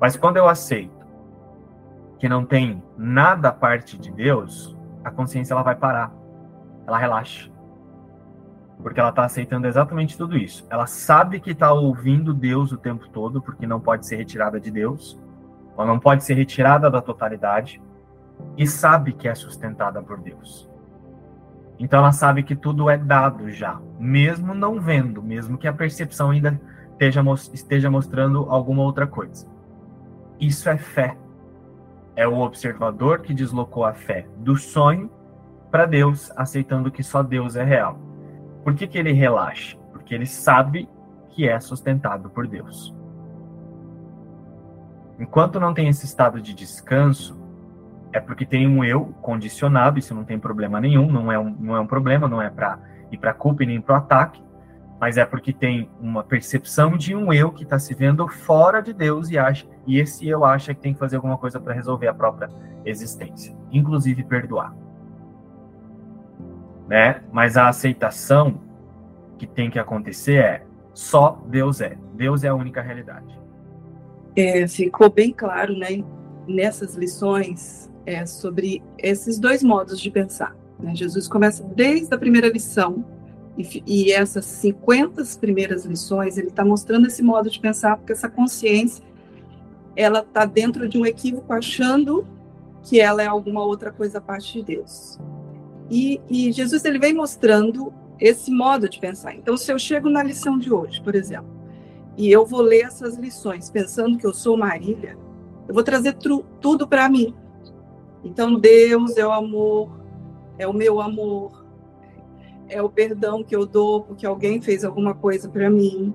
Mas 0.00 0.16
quando 0.16 0.36
eu 0.36 0.48
aceito 0.48 1.01
que 2.22 2.28
não 2.28 2.44
tem 2.44 2.80
nada 2.96 3.48
a 3.48 3.52
parte 3.52 3.98
de 3.98 4.08
Deus, 4.12 4.78
a 5.02 5.10
consciência 5.10 5.54
ela 5.54 5.64
vai 5.64 5.74
parar, 5.74 6.14
ela 6.86 6.96
relaxa 6.96 7.50
porque 8.80 9.00
ela 9.00 9.08
está 9.08 9.24
aceitando 9.24 9.66
exatamente 9.66 10.16
tudo 10.16 10.36
isso. 10.36 10.64
Ela 10.70 10.86
sabe 10.86 11.40
que 11.40 11.50
está 11.50 11.72
ouvindo 11.72 12.32
Deus 12.32 12.70
o 12.70 12.76
tempo 12.76 13.08
todo, 13.08 13.42
porque 13.42 13.66
não 13.66 13.80
pode 13.80 14.06
ser 14.06 14.16
retirada 14.16 14.60
de 14.60 14.70
Deus, 14.70 15.20
ela 15.76 15.84
não 15.84 15.98
pode 15.98 16.22
ser 16.22 16.34
retirada 16.34 16.88
da 16.88 17.00
totalidade, 17.02 17.82
e 18.56 18.68
sabe 18.68 19.12
que 19.12 19.26
é 19.26 19.34
sustentada 19.34 20.00
por 20.00 20.20
Deus. 20.20 20.70
Então 21.76 21.98
ela 21.98 22.12
sabe 22.12 22.44
que 22.44 22.54
tudo 22.54 22.88
é 22.88 22.96
dado 22.96 23.50
já, 23.50 23.80
mesmo 23.98 24.54
não 24.54 24.80
vendo, 24.80 25.20
mesmo 25.20 25.58
que 25.58 25.66
a 25.66 25.72
percepção 25.72 26.30
ainda 26.30 26.60
esteja, 26.92 27.20
esteja 27.52 27.90
mostrando 27.90 28.46
alguma 28.48 28.84
outra 28.84 29.08
coisa. 29.08 29.44
Isso 30.38 30.68
é 30.68 30.78
fé. 30.78 31.16
É 32.14 32.26
o 32.26 32.40
observador 32.40 33.20
que 33.20 33.32
deslocou 33.32 33.84
a 33.84 33.94
fé 33.94 34.26
do 34.36 34.56
sonho 34.56 35.10
para 35.70 35.86
Deus, 35.86 36.30
aceitando 36.36 36.90
que 36.90 37.02
só 37.02 37.22
Deus 37.22 37.56
é 37.56 37.64
real. 37.64 37.98
Por 38.62 38.74
que, 38.74 38.86
que 38.86 38.98
ele 38.98 39.12
relaxa? 39.12 39.76
Porque 39.90 40.14
ele 40.14 40.26
sabe 40.26 40.88
que 41.30 41.48
é 41.48 41.58
sustentado 41.58 42.28
por 42.28 42.46
Deus. 42.46 42.94
Enquanto 45.18 45.58
não 45.58 45.72
tem 45.72 45.88
esse 45.88 46.04
estado 46.04 46.40
de 46.40 46.52
descanso, 46.52 47.40
é 48.12 48.20
porque 48.20 48.44
tem 48.44 48.68
um 48.68 48.84
eu 48.84 49.06
condicionado, 49.22 49.98
isso 49.98 50.14
não 50.14 50.24
tem 50.24 50.38
problema 50.38 50.80
nenhum, 50.80 51.10
não 51.10 51.32
é 51.32 51.38
um, 51.38 51.50
não 51.58 51.76
é 51.76 51.80
um 51.80 51.86
problema, 51.86 52.28
não 52.28 52.42
é 52.42 52.50
para 52.50 52.78
ir 53.10 53.16
para 53.16 53.32
culpa 53.32 53.62
e 53.62 53.66
nem 53.66 53.80
para 53.80 53.94
o 53.94 53.98
ataque, 53.98 54.42
mas 55.02 55.18
é 55.18 55.26
porque 55.26 55.52
tem 55.52 55.90
uma 56.00 56.22
percepção 56.22 56.96
de 56.96 57.12
um 57.12 57.32
eu 57.32 57.50
que 57.50 57.64
está 57.64 57.76
se 57.76 57.92
vendo 57.92 58.26
fora 58.28 58.80
de 58.80 58.92
Deus 58.92 59.28
e 59.30 59.36
acha 59.36 59.66
e 59.84 59.98
esse 59.98 60.28
eu 60.28 60.44
acha 60.44 60.72
que 60.72 60.80
tem 60.80 60.94
que 60.94 60.98
fazer 61.00 61.16
alguma 61.16 61.36
coisa 61.36 61.58
para 61.58 61.74
resolver 61.74 62.06
a 62.06 62.14
própria 62.14 62.48
existência, 62.86 63.52
inclusive 63.72 64.22
perdoar 64.22 64.72
né? 66.92 67.22
Mas 67.32 67.56
a 67.56 67.68
aceitação 67.68 68.60
que 69.38 69.46
tem 69.46 69.70
que 69.70 69.78
acontecer 69.78 70.34
é 70.34 70.62
só 70.92 71.42
Deus 71.48 71.80
é. 71.80 71.96
Deus 72.14 72.44
é 72.44 72.48
a 72.48 72.54
única 72.54 72.82
realidade. 72.82 73.40
É, 74.36 74.68
ficou 74.68 75.10
bem 75.10 75.32
claro, 75.32 75.74
né, 75.76 76.04
nessas 76.46 76.94
lições 76.94 77.90
é, 78.04 78.24
sobre 78.26 78.82
esses 78.98 79.38
dois 79.38 79.62
modos 79.62 79.98
de 79.98 80.10
pensar. 80.10 80.54
Né? 80.78 80.94
Jesus 80.94 81.26
começa 81.26 81.64
desde 81.74 82.14
a 82.14 82.18
primeira 82.18 82.48
lição 82.48 83.04
e, 83.56 83.82
e 83.86 84.12
essas 84.12 84.44
50 84.44 85.22
primeiras 85.40 85.84
lições 85.84 86.38
ele 86.38 86.48
está 86.48 86.64
mostrando 86.64 87.06
esse 87.06 87.22
modo 87.22 87.50
de 87.50 87.60
pensar 87.60 87.96
porque 87.96 88.12
essa 88.12 88.28
consciência 88.28 89.04
ela 89.94 90.20
está 90.20 90.44
dentro 90.44 90.88
de 90.88 90.98
um 90.98 91.04
equívoco 91.04 91.52
achando 91.52 92.26
que 92.82 93.00
ela 93.00 93.22
é 93.22 93.26
alguma 93.26 93.64
outra 93.64 93.92
coisa 93.92 94.18
a 94.18 94.20
parte 94.20 94.54
de 94.54 94.76
Deus. 94.76 95.18
E, 95.90 96.20
e 96.28 96.50
Jesus 96.50 96.84
ele 96.84 96.98
vem 96.98 97.12
mostrando 97.14 97.92
esse 98.18 98.50
modo 98.50 98.88
de 98.88 98.98
pensar. 98.98 99.34
Então, 99.34 99.56
se 99.56 99.70
eu 99.70 99.78
chego 99.78 100.08
na 100.08 100.22
lição 100.22 100.58
de 100.58 100.72
hoje, 100.72 101.00
por 101.02 101.14
exemplo, 101.14 101.50
e 102.16 102.30
eu 102.30 102.46
vou 102.46 102.60
ler 102.60 102.82
essas 102.86 103.16
lições 103.16 103.70
pensando 103.70 104.18
que 104.18 104.26
eu 104.26 104.32
sou 104.32 104.56
Marília, 104.56 105.16
eu 105.68 105.74
vou 105.74 105.82
trazer 105.82 106.16
tudo 106.60 106.88
para 106.88 107.08
mim. 107.08 107.34
Então, 108.24 108.58
Deus 108.58 109.16
é 109.16 109.26
o 109.26 109.32
amor, 109.32 109.90
é 110.58 110.66
o 110.66 110.72
meu 110.72 111.00
amor, 111.00 111.61
é 112.72 112.82
o 112.82 112.88
perdão 112.88 113.44
que 113.44 113.54
eu 113.54 113.66
dou 113.66 114.02
porque 114.02 114.26
alguém 114.26 114.60
fez 114.60 114.84
alguma 114.84 115.14
coisa 115.14 115.48
para 115.48 115.70
mim. 115.70 116.14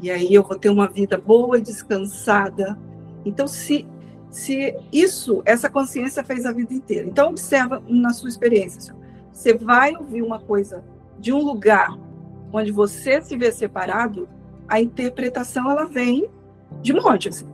E 0.00 0.10
aí 0.10 0.34
eu 0.34 0.42
vou 0.42 0.58
ter 0.58 0.68
uma 0.70 0.88
vida 0.88 1.16
boa 1.18 1.58
e 1.58 1.62
descansada. 1.62 2.78
Então, 3.24 3.46
se 3.46 3.86
se 4.30 4.76
isso, 4.92 5.42
essa 5.44 5.70
consciência 5.70 6.24
fez 6.24 6.44
a 6.44 6.50
vida 6.50 6.74
inteira. 6.74 7.06
Então, 7.06 7.30
observa 7.30 7.80
na 7.86 8.10
sua 8.10 8.28
experiência. 8.28 8.92
Você 9.32 9.54
vai 9.54 9.94
ouvir 9.94 10.22
uma 10.22 10.40
coisa 10.40 10.82
de 11.20 11.32
um 11.32 11.38
lugar 11.38 11.96
onde 12.52 12.72
você 12.72 13.22
se 13.22 13.36
vê 13.36 13.52
separado, 13.52 14.28
a 14.66 14.80
interpretação 14.80 15.70
ela 15.70 15.84
vem 15.84 16.28
de 16.82 16.92
monte. 16.92 17.28
Assim. 17.28 17.46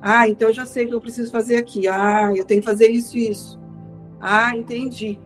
Ah, 0.00 0.26
então 0.26 0.48
eu 0.48 0.54
já 0.54 0.64
sei 0.64 0.86
o 0.86 0.88
que 0.88 0.94
eu 0.94 1.00
preciso 1.00 1.30
fazer 1.30 1.56
aqui. 1.56 1.86
Ah, 1.86 2.32
eu 2.34 2.44
tenho 2.44 2.62
que 2.62 2.66
fazer 2.66 2.88
isso 2.88 3.18
e 3.18 3.28
isso. 3.28 3.60
Ah, 4.18 4.56
entendi. 4.56 5.18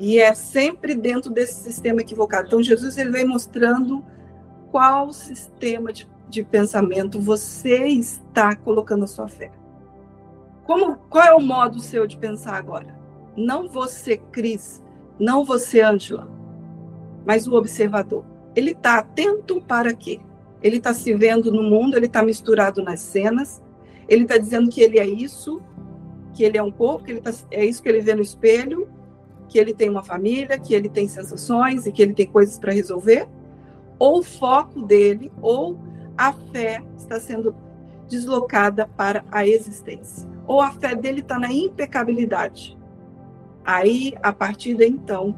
E 0.00 0.18
é 0.18 0.34
sempre 0.34 0.94
dentro 0.94 1.30
desse 1.30 1.62
sistema 1.62 2.00
equivocado. 2.00 2.46
Então, 2.46 2.62
Jesus 2.62 2.96
ele 2.96 3.10
vem 3.10 3.26
mostrando 3.26 4.02
qual 4.70 5.12
sistema 5.12 5.92
de, 5.92 6.08
de 6.26 6.42
pensamento 6.42 7.20
você 7.20 7.84
está 7.84 8.56
colocando 8.56 9.04
a 9.04 9.06
sua 9.06 9.28
fé. 9.28 9.52
Como, 10.64 10.96
qual 11.10 11.24
é 11.24 11.34
o 11.34 11.40
modo 11.40 11.80
seu 11.80 12.06
de 12.06 12.16
pensar 12.16 12.54
agora? 12.54 12.98
Não 13.36 13.68
você, 13.68 14.16
Cris, 14.16 14.82
não 15.18 15.44
você, 15.44 15.82
Ângela, 15.82 16.28
mas 17.26 17.46
o 17.46 17.54
observador. 17.54 18.24
Ele 18.56 18.70
está 18.70 18.98
atento 18.98 19.60
para 19.60 19.92
quê? 19.92 20.18
Ele 20.62 20.78
está 20.78 20.94
se 20.94 21.12
vendo 21.12 21.52
no 21.52 21.62
mundo, 21.62 21.96
ele 21.96 22.06
está 22.06 22.22
misturado 22.22 22.82
nas 22.82 23.00
cenas, 23.00 23.62
ele 24.08 24.22
está 24.22 24.38
dizendo 24.38 24.70
que 24.70 24.80
ele 24.80 24.98
é 24.98 25.06
isso, 25.06 25.60
que 26.32 26.42
ele 26.42 26.56
é 26.56 26.62
um 26.62 26.70
corpo, 26.70 27.04
que 27.04 27.12
ele 27.12 27.20
tá, 27.20 27.32
é 27.50 27.64
isso 27.64 27.82
que 27.82 27.88
ele 27.88 28.00
vê 28.00 28.14
no 28.14 28.22
espelho, 28.22 28.88
que 29.50 29.58
ele 29.58 29.74
tem 29.74 29.90
uma 29.90 30.02
família, 30.02 30.58
que 30.58 30.72
ele 30.72 30.88
tem 30.88 31.06
sensações 31.08 31.84
e 31.84 31.92
que 31.92 32.00
ele 32.00 32.14
tem 32.14 32.26
coisas 32.26 32.58
para 32.58 32.72
resolver, 32.72 33.28
ou 33.98 34.20
o 34.20 34.22
foco 34.22 34.80
dele, 34.80 35.30
ou 35.42 35.78
a 36.16 36.32
fé 36.32 36.82
está 36.96 37.20
sendo 37.20 37.54
deslocada 38.08 38.88
para 38.96 39.22
a 39.30 39.46
existência 39.46 40.30
ou 40.50 40.60
a 40.60 40.72
fé 40.72 40.96
dele 40.96 41.20
está 41.20 41.38
na 41.38 41.52
impecabilidade. 41.52 42.76
Aí, 43.64 44.14
a 44.20 44.32
partir 44.32 44.74
de 44.74 44.84
então, 44.84 45.32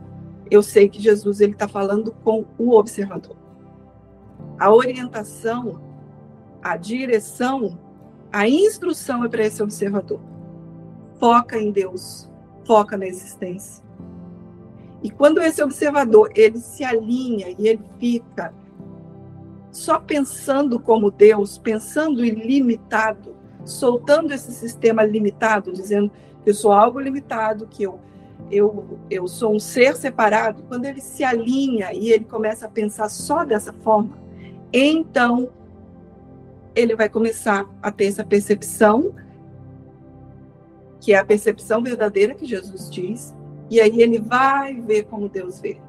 eu 0.51 0.63
sei 0.63 0.89
que 0.89 1.03
Jesus 1.03 1.43
ele 1.43 1.53
está 1.53 1.69
falando 1.69 2.13
com 2.25 2.47
o 2.57 2.71
observador. 2.79 3.37
A 4.59 4.73
orientação, 4.73 5.83
a 6.63 6.79
direção 6.79 7.79
A 8.33 8.49
instrução 8.49 9.23
é 9.23 9.29
para 9.29 9.45
esse 9.45 9.63
observador. 9.63 10.19
Foca 11.21 11.59
em 11.59 11.71
Deus, 11.71 12.31
foca 12.65 12.97
na 12.97 13.07
existência. 13.07 13.85
E 15.03 15.11
quando 15.11 15.41
esse 15.43 15.63
observador 15.63 16.31
ele 16.35 16.59
se 16.59 16.85
alinha 16.85 17.55
e 17.59 17.67
ele 17.67 17.83
fica 17.99 18.55
só 19.71 19.99
pensando 19.99 20.79
como 20.79 21.11
Deus, 21.11 21.59
pensando 21.59 22.25
ilimitado, 22.25 23.35
soltando 23.65 24.33
esse 24.33 24.53
sistema 24.53 25.03
limitado, 25.03 25.73
dizendo 25.73 26.11
que 26.45 26.51
eu 26.51 26.55
sou 26.55 26.73
algo 26.73 27.01
limitado, 27.01 27.67
que 27.67 27.83
eu 27.83 28.01
eu, 28.51 28.99
eu 29.09 29.27
sou 29.29 29.55
um 29.55 29.59
ser 29.59 29.97
separado, 29.97 30.63
quando 30.65 30.85
ele 30.85 31.01
se 31.01 31.25
alinha 31.25 31.93
e 31.95 32.11
ele 32.11 32.25
começa 32.25 32.67
a 32.67 32.69
pensar 32.69 33.09
só 33.09 33.45
dessa 33.45 33.73
forma, 33.73 34.19
então 34.73 35.51
ele 36.75 36.97
vai 36.97 37.09
começar 37.09 37.67
a 37.81 37.91
ter 37.91 38.07
essa 38.07 38.25
percepção, 38.25 39.15
que 41.01 41.13
é 41.13 41.19
a 41.19 41.25
percepção 41.25 41.83
verdadeira 41.83 42.35
que 42.35 42.45
Jesus 42.45 42.91
diz, 42.91 43.35
e 43.73 43.81
aí 43.81 44.03
ele 44.03 44.19
vai 44.19 44.75
ver 44.75 45.05
como 45.05 45.31
Deus 45.31 45.59
vê. 45.59 45.81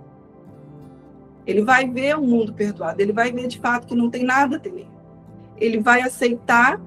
Ele 1.45 1.61
vai 1.61 1.85
ver 1.85 2.17
o 2.17 2.21
mundo 2.21 2.53
perdoado, 2.53 3.01
ele 3.01 3.11
vai 3.11 3.29
ver 3.29 3.45
de 3.45 3.59
fato 3.59 3.85
que 3.85 3.93
não 3.93 4.09
tem 4.09 4.23
nada 4.23 4.55
a 4.55 4.59
temer. 4.59 4.87
Ele 5.57 5.81
vai 5.81 6.01
aceitar, 6.01 6.79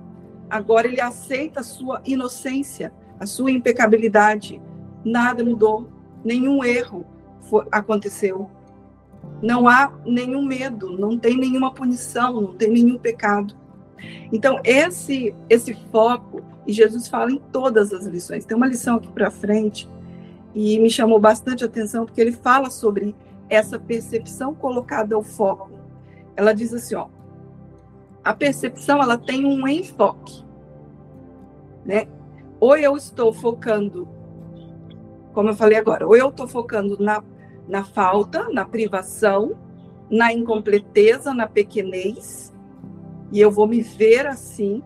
agora 0.49 0.87
ele 0.87 0.99
aceita 0.99 1.61
a 1.61 1.63
sua 1.63 2.01
inocência, 2.07 2.95
a 3.21 3.27
sua 3.27 3.51
impecabilidade. 3.51 4.59
Nada 5.05 5.45
mudou, 5.45 5.87
nenhum 6.25 6.65
erro 6.65 7.05
foi, 7.43 7.67
aconteceu. 7.71 8.51
Não 9.43 9.69
há 9.69 9.93
nenhum 10.07 10.47
medo, 10.47 10.97
não 10.97 11.19
tem 11.19 11.37
nenhuma 11.37 11.75
punição, 11.75 12.41
não 12.41 12.55
tem 12.55 12.71
nenhum 12.71 12.97
pecado. 12.97 13.55
Então, 14.33 14.61
esse, 14.65 15.35
esse 15.51 15.75
foco, 15.93 16.43
e 16.67 16.73
Jesus 16.73 17.07
fala 17.07 17.31
em 17.31 17.39
todas 17.53 17.93
as 17.93 18.07
lições. 18.07 18.47
Tem 18.47 18.57
uma 18.57 18.67
lição 18.67 18.97
aqui 18.97 19.13
para 19.13 19.31
frente, 19.31 19.87
e 20.59 20.79
me 20.79 20.89
chamou 20.89 21.21
bastante 21.21 21.63
atenção, 21.67 22.07
porque 22.07 22.19
ele 22.19 22.33
fala 22.33 22.71
sobre 22.71 23.15
essa 23.47 23.79
percepção 23.79 24.55
colocada 24.55 25.15
ao 25.15 25.23
foco. 25.23 25.71
Ela 26.35 26.55
diz 26.55 26.73
assim, 26.73 26.95
ó, 26.95 27.09
a 28.25 28.33
percepção 28.33 29.03
ela 29.03 29.19
tem 29.19 29.45
um 29.45 29.69
enfoque, 29.69 30.43
né? 31.85 32.09
Ou 32.59 32.75
eu 32.75 32.97
estou 32.97 33.35
focando, 33.35 34.09
como 35.35 35.51
eu 35.51 35.55
falei 35.55 35.77
agora, 35.77 36.07
ou 36.07 36.17
eu 36.17 36.31
estou 36.31 36.49
focando 36.49 36.97
na, 36.99 37.23
na 37.69 37.85
falta, 37.85 38.49
na 38.49 38.65
privação, 38.65 39.59
na 40.11 40.33
incompleteza, 40.33 41.35
na 41.35 41.47
pequenez, 41.47 42.51
e 43.31 43.39
eu 43.39 43.51
vou 43.51 43.69
me 43.69 43.83
ver 43.83 44.27
assim, 44.27 44.83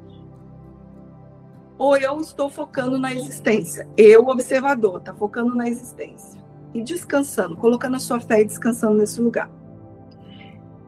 ou 1.81 1.97
eu 1.97 2.21
estou 2.21 2.51
focando 2.51 2.99
na 2.99 3.15
existência. 3.15 3.89
Eu, 3.97 4.27
observador, 4.27 4.99
está 4.99 5.15
focando 5.15 5.55
na 5.55 5.67
existência 5.67 6.39
e 6.75 6.83
descansando, 6.83 7.57
colocando 7.57 7.97
a 7.97 7.99
sua 7.99 8.21
fé 8.21 8.43
e 8.43 8.45
descansando 8.45 8.99
nesse 8.99 9.19
lugar. 9.19 9.51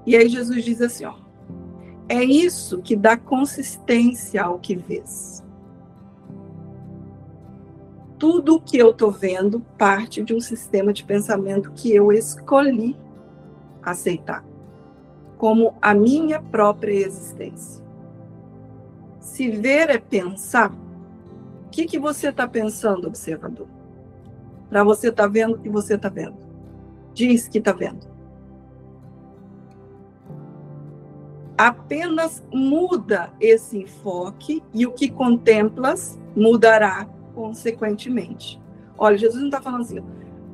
E 0.04 0.14
aí 0.14 0.28
Jesus 0.28 0.62
diz 0.62 0.82
assim, 0.82 1.06
ó, 1.06 1.14
é 2.10 2.22
isso 2.22 2.82
que 2.82 2.94
dá 2.94 3.16
consistência 3.16 4.42
ao 4.42 4.58
que 4.58 4.76
vês. 4.76 5.42
Tudo 8.18 8.56
o 8.56 8.60
que 8.60 8.76
eu 8.76 8.90
estou 8.90 9.10
vendo 9.10 9.60
parte 9.78 10.22
de 10.22 10.34
um 10.34 10.40
sistema 10.42 10.92
de 10.92 11.04
pensamento 11.04 11.72
que 11.72 11.90
eu 11.90 12.12
escolhi 12.12 12.94
aceitar 13.82 14.44
como 15.38 15.74
a 15.80 15.94
minha 15.94 16.40
própria 16.42 16.92
existência. 16.92 17.81
Se 19.22 19.50
ver 19.50 19.88
é 19.88 19.96
pensar, 19.96 20.70
o 20.70 21.70
que, 21.70 21.86
que 21.86 21.98
você 21.98 22.28
está 22.28 22.46
pensando, 22.46 23.06
observador? 23.06 23.66
para 24.72 24.82
você 24.82 25.08
estar 25.08 25.24
tá 25.24 25.28
vendo 25.28 25.56
o 25.56 25.58
que 25.58 25.68
você 25.68 25.96
está 25.96 26.08
vendo. 26.08 26.34
Diz 27.12 27.46
que 27.46 27.58
está 27.58 27.72
vendo. 27.72 28.10
Apenas 31.58 32.42
muda 32.50 33.30
esse 33.38 33.80
enfoque 33.80 34.62
e 34.72 34.86
o 34.86 34.92
que 34.92 35.10
contemplas 35.10 36.18
mudará 36.34 37.06
consequentemente. 37.34 38.58
Olha, 38.96 39.18
Jesus 39.18 39.40
não 39.40 39.50
está 39.50 39.60
falando 39.60 39.82
assim, 39.82 40.02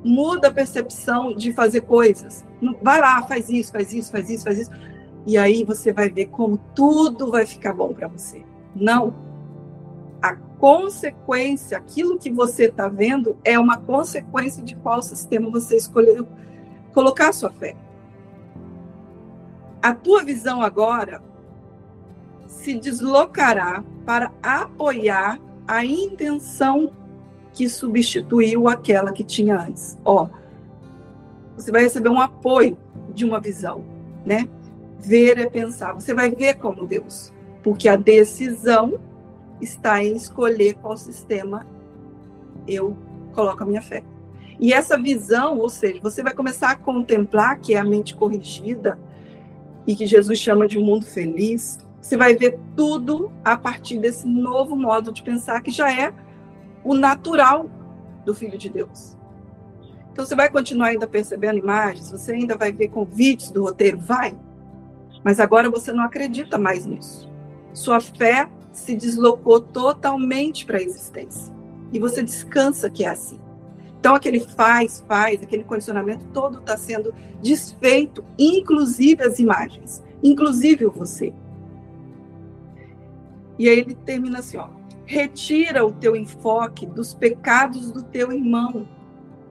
muda 0.03 0.49
a 0.49 0.53
percepção 0.53 1.33
de 1.33 1.53
fazer 1.53 1.83
coisas. 1.83 2.45
Vai 2.83 3.01
lá, 3.01 3.23
faz 3.23 3.49
isso, 3.49 3.71
faz 3.71 3.93
isso, 3.93 4.11
faz 4.11 4.29
isso, 4.29 4.43
faz 4.43 4.59
isso. 4.59 4.71
E 5.25 5.39
aí 5.39 5.63
você 5.63 5.93
vai 5.93 6.11
ver 6.11 6.27
como 6.27 6.59
tudo 6.75 7.31
vai 7.31 7.47
ficar 7.47 7.73
bom 7.73 7.95
para 7.95 8.09
você. 8.09 8.43
Não, 8.81 9.15
a 10.23 10.35
consequência, 10.35 11.77
aquilo 11.79 12.19
que 12.19 12.31
você 12.31 12.65
está 12.65 12.89
vendo, 12.89 13.37
é 13.45 13.59
uma 13.59 13.77
consequência 13.77 14.63
de 14.63 14.75
qual 14.77 15.03
sistema 15.03 15.51
você 15.51 15.77
escolheu 15.77 16.27
colocar 16.93 17.33
sua 17.33 17.51
fé. 17.51 17.77
A 19.83 19.95
tua 19.95 20.25
visão 20.25 20.63
agora 20.63 21.23
se 22.47 22.75
deslocará 22.75 23.85
para 24.05 24.33
apoiar 24.43 25.39
a 25.67 25.85
intenção 25.85 26.93
que 27.53 27.69
substituiu 27.69 28.69
aquela 28.69 29.13
que 29.13 29.23
tinha 29.23 29.59
antes. 29.59 29.99
Ó, 30.05 30.29
você 31.57 31.71
vai 31.71 31.83
receber 31.83 32.09
um 32.09 32.21
apoio 32.21 32.79
de 33.15 33.25
uma 33.25 33.41
visão, 33.41 33.85
né? 34.25 34.49
Ver 34.99 35.39
é 35.39 35.49
pensar. 35.49 35.93
Você 35.93 36.15
vai 36.15 36.31
ver 36.31 36.55
como 36.55 36.87
Deus, 36.87 37.33
porque 37.69 37.87
a 37.87 37.97
decisão 37.97 38.99
está 39.61 40.03
em 40.03 40.17
escolher 40.17 40.73
qual 40.77 40.97
sistema 40.97 41.67
eu 42.67 42.97
coloco 43.35 43.63
a 43.63 43.67
minha 43.67 43.83
fé. 43.83 44.03
E 44.59 44.73
essa 44.73 44.97
visão, 44.97 45.59
ou 45.59 45.69
seja, 45.69 46.01
você 46.03 46.23
vai 46.23 46.33
começar 46.33 46.71
a 46.71 46.77
contemplar 46.77 47.61
que 47.61 47.75
é 47.75 47.79
a 47.79 47.85
mente 47.85 48.17
corrigida 48.17 48.99
e 49.87 49.95
que 49.95 50.07
Jesus 50.07 50.39
chama 50.39 50.67
de 50.67 50.79
um 50.79 50.83
mundo 50.83 51.05
feliz. 51.05 51.79
Você 52.01 52.17
vai 52.17 52.35
ver 52.35 52.59
tudo 52.75 53.31
a 53.45 53.55
partir 53.55 53.99
desse 53.99 54.27
novo 54.27 54.75
modo 54.75 55.13
de 55.13 55.23
pensar 55.23 55.61
que 55.61 55.71
já 55.71 55.93
é 55.93 56.11
o 56.83 56.95
natural 56.95 57.69
do 58.25 58.35
Filho 58.35 58.57
de 58.57 58.71
Deus. 58.71 59.15
Então 60.11 60.25
você 60.25 60.35
vai 60.35 60.49
continuar 60.49 60.87
ainda 60.87 61.07
percebendo 61.07 61.59
imagens, 61.59 62.11
você 62.11 62.33
ainda 62.33 62.57
vai 62.57 62.73
ver 62.73 62.89
convites 62.89 63.51
do 63.51 63.65
roteiro, 63.65 63.99
vai. 63.99 64.35
Mas 65.23 65.39
agora 65.39 65.69
você 65.69 65.93
não 65.93 66.03
acredita 66.03 66.57
mais 66.57 66.87
nisso. 66.87 67.29
Sua 67.73 68.01
fé 68.01 68.49
se 68.73 68.95
deslocou 68.95 69.61
totalmente 69.61 70.65
para 70.65 70.79
a 70.79 70.83
existência. 70.83 71.53
E 71.93 71.99
você 71.99 72.23
descansa 72.23 72.91
que 72.91 73.05
é 73.05 73.09
assim. 73.09 73.41
Então, 73.99 74.15
aquele 74.15 74.41
faz, 74.41 75.05
faz, 75.09 75.43
aquele 75.43 75.65
condicionamento 75.65 76.25
todo 76.33 76.59
está 76.59 76.77
sendo 76.77 77.13
desfeito, 77.43 78.25
inclusive 78.39 79.23
as 79.25 79.39
imagens, 79.39 80.03
inclusive 80.23 80.87
você. 80.87 81.35
E 83.59 83.69
aí 83.69 83.81
ele 83.81 83.95
termina 83.95 84.39
assim, 84.39 84.57
ó. 84.57 84.69
Retira 85.05 85.85
o 85.85 85.93
teu 85.93 86.15
enfoque 86.15 86.87
dos 86.87 87.15
pecados 87.15 87.91
do 87.91 88.03
teu 88.03 88.31
irmão 88.31 88.87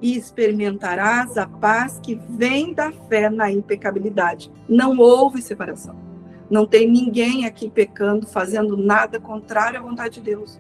e 0.02 0.16
experimentarás 0.16 1.38
a 1.38 1.48
paz 1.48 2.00
que 2.02 2.16
vem 2.16 2.74
da 2.74 2.92
fé 2.92 3.30
na 3.30 3.52
impecabilidade. 3.52 4.52
Não 4.70 4.98
houve 5.00 5.42
separação. 5.42 6.07
Não 6.50 6.66
tem 6.66 6.90
ninguém 6.90 7.46
aqui 7.46 7.70
pecando, 7.70 8.26
fazendo 8.26 8.78
nada 8.78 9.20
contrário 9.20 9.80
à 9.80 9.82
vontade 9.82 10.16
de 10.16 10.22
Deus. 10.22 10.60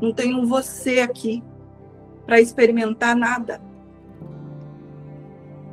Não 0.00 0.12
tem 0.12 0.34
um 0.34 0.46
você 0.46 1.00
aqui 1.00 1.42
para 2.26 2.40
experimentar 2.40 3.16
nada. 3.16 3.60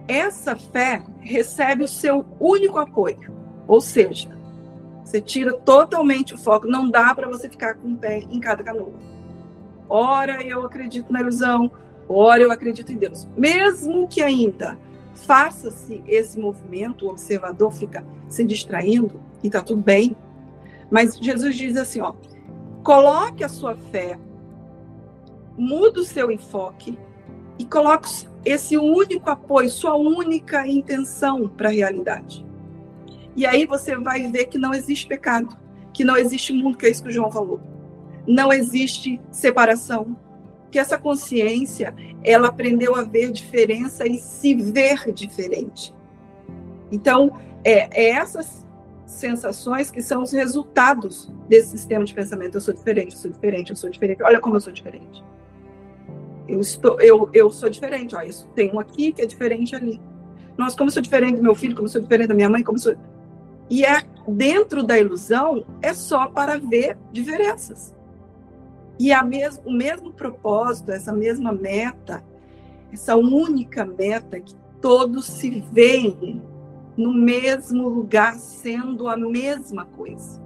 Essa 0.07 0.55
fé 0.55 1.03
recebe 1.19 1.83
o 1.83 1.87
seu 1.87 2.25
único 2.39 2.79
apoio. 2.79 3.31
Ou 3.67 3.81
seja, 3.81 4.29
você 5.03 5.21
tira 5.21 5.53
totalmente 5.53 6.33
o 6.33 6.37
foco. 6.37 6.67
Não 6.67 6.89
dá 6.89 7.13
para 7.13 7.27
você 7.27 7.49
ficar 7.49 7.75
com 7.75 7.89
o 7.89 7.97
pé 7.97 8.19
em 8.19 8.39
cada 8.39 8.63
canoa. 8.63 8.93
Ora 9.89 10.41
eu 10.41 10.65
acredito 10.65 11.11
na 11.11 11.19
ilusão, 11.19 11.69
ora 12.07 12.41
eu 12.41 12.51
acredito 12.51 12.93
em 12.93 12.97
Deus. 12.97 13.27
Mesmo 13.35 14.07
que 14.07 14.21
ainda 14.21 14.77
faça-se 15.13 16.01
esse 16.07 16.39
movimento, 16.39 17.05
o 17.05 17.09
observador 17.09 17.73
fica 17.73 18.05
se 18.29 18.45
distraindo, 18.45 19.19
e 19.43 19.47
está 19.47 19.61
tudo 19.61 19.81
bem. 19.81 20.15
Mas 20.89 21.17
Jesus 21.17 21.55
diz 21.55 21.77
assim, 21.77 22.01
ó, 22.01 22.13
coloque 22.83 23.43
a 23.43 23.49
sua 23.49 23.75
fé, 23.75 24.19
muda 25.57 26.01
o 26.01 26.05
seu 26.05 26.31
enfoque 26.31 26.97
e 27.57 27.65
coloque 27.65 28.27
esse 28.43 28.77
único 28.77 29.29
apoio, 29.29 29.69
sua 29.69 29.95
única 29.95 30.67
intenção 30.67 31.47
para 31.47 31.69
a 31.69 31.71
realidade. 31.71 32.45
E 33.35 33.45
aí 33.45 33.65
você 33.65 33.95
vai 33.95 34.29
ver 34.29 34.45
que 34.45 34.57
não 34.57 34.73
existe 34.73 35.07
pecado, 35.07 35.57
que 35.93 36.03
não 36.03 36.17
existe 36.17 36.51
mundo, 36.51 36.77
que 36.77 36.85
é 36.85 36.89
isso 36.89 37.03
que 37.03 37.09
o 37.09 37.13
João 37.13 37.31
falou. 37.31 37.61
Não 38.27 38.51
existe 38.51 39.21
separação, 39.31 40.17
que 40.69 40.79
essa 40.79 40.97
consciência, 40.97 41.93
ela 42.23 42.47
aprendeu 42.47 42.95
a 42.95 43.03
ver 43.03 43.31
diferença 43.31 44.07
e 44.07 44.17
se 44.17 44.55
ver 44.55 45.11
diferente. 45.11 45.93
Então, 46.91 47.37
é, 47.63 47.89
é 47.91 48.09
essa 48.11 48.41
sensações 49.11 49.91
que 49.91 50.01
são 50.01 50.23
os 50.23 50.31
resultados 50.31 51.31
desse 51.47 51.71
sistema 51.71 52.05
de 52.05 52.13
pensamento. 52.13 52.55
Eu 52.55 52.61
sou 52.61 52.73
diferente, 52.73 53.13
eu 53.13 53.19
sou 53.19 53.31
diferente, 53.31 53.69
eu 53.69 53.75
sou 53.75 53.89
diferente. 53.89 54.23
Olha 54.23 54.39
como 54.39 54.55
eu 54.55 54.61
sou 54.61 54.71
diferente. 54.71 55.23
Eu, 56.47 56.59
estou, 56.59 56.99
eu, 56.99 57.29
eu 57.33 57.49
sou 57.49 57.69
diferente. 57.69 58.15
Ó, 58.15 58.21
isso 58.21 58.47
tem 58.55 58.73
um 58.73 58.79
aqui 58.79 59.11
que 59.11 59.21
é 59.21 59.25
diferente 59.25 59.75
ali. 59.75 60.01
Nossa, 60.57 60.77
como 60.77 60.89
eu 60.89 60.93
sou 60.93 61.01
diferente 61.01 61.37
do 61.37 61.43
meu 61.43 61.55
filho, 61.55 61.75
como 61.75 61.87
eu 61.87 61.91
sou 61.91 62.01
diferente 62.01 62.29
da 62.29 62.35
minha 62.35 62.49
mãe, 62.49 62.63
como 62.63 62.77
eu 62.77 62.81
sou... 62.81 62.95
E 63.69 63.85
é, 63.85 64.03
dentro 64.27 64.83
da 64.83 64.99
ilusão 64.99 65.65
é 65.81 65.93
só 65.93 66.27
para 66.27 66.57
ver 66.57 66.97
diferenças. 67.11 67.95
E 68.99 69.11
a 69.11 69.23
mes 69.23 69.61
o 69.65 69.71
mesmo 69.71 70.11
propósito, 70.11 70.91
essa 70.91 71.13
mesma 71.13 71.51
meta, 71.51 72.23
essa 72.91 73.15
única 73.15 73.85
meta 73.85 74.39
que 74.39 74.53
todos 74.81 75.25
se 75.25 75.61
veem 75.71 76.41
no 77.01 77.11
mesmo 77.11 77.89
lugar, 77.89 78.35
sendo 78.35 79.07
a 79.07 79.17
mesma 79.17 79.85
coisa. 79.85 80.39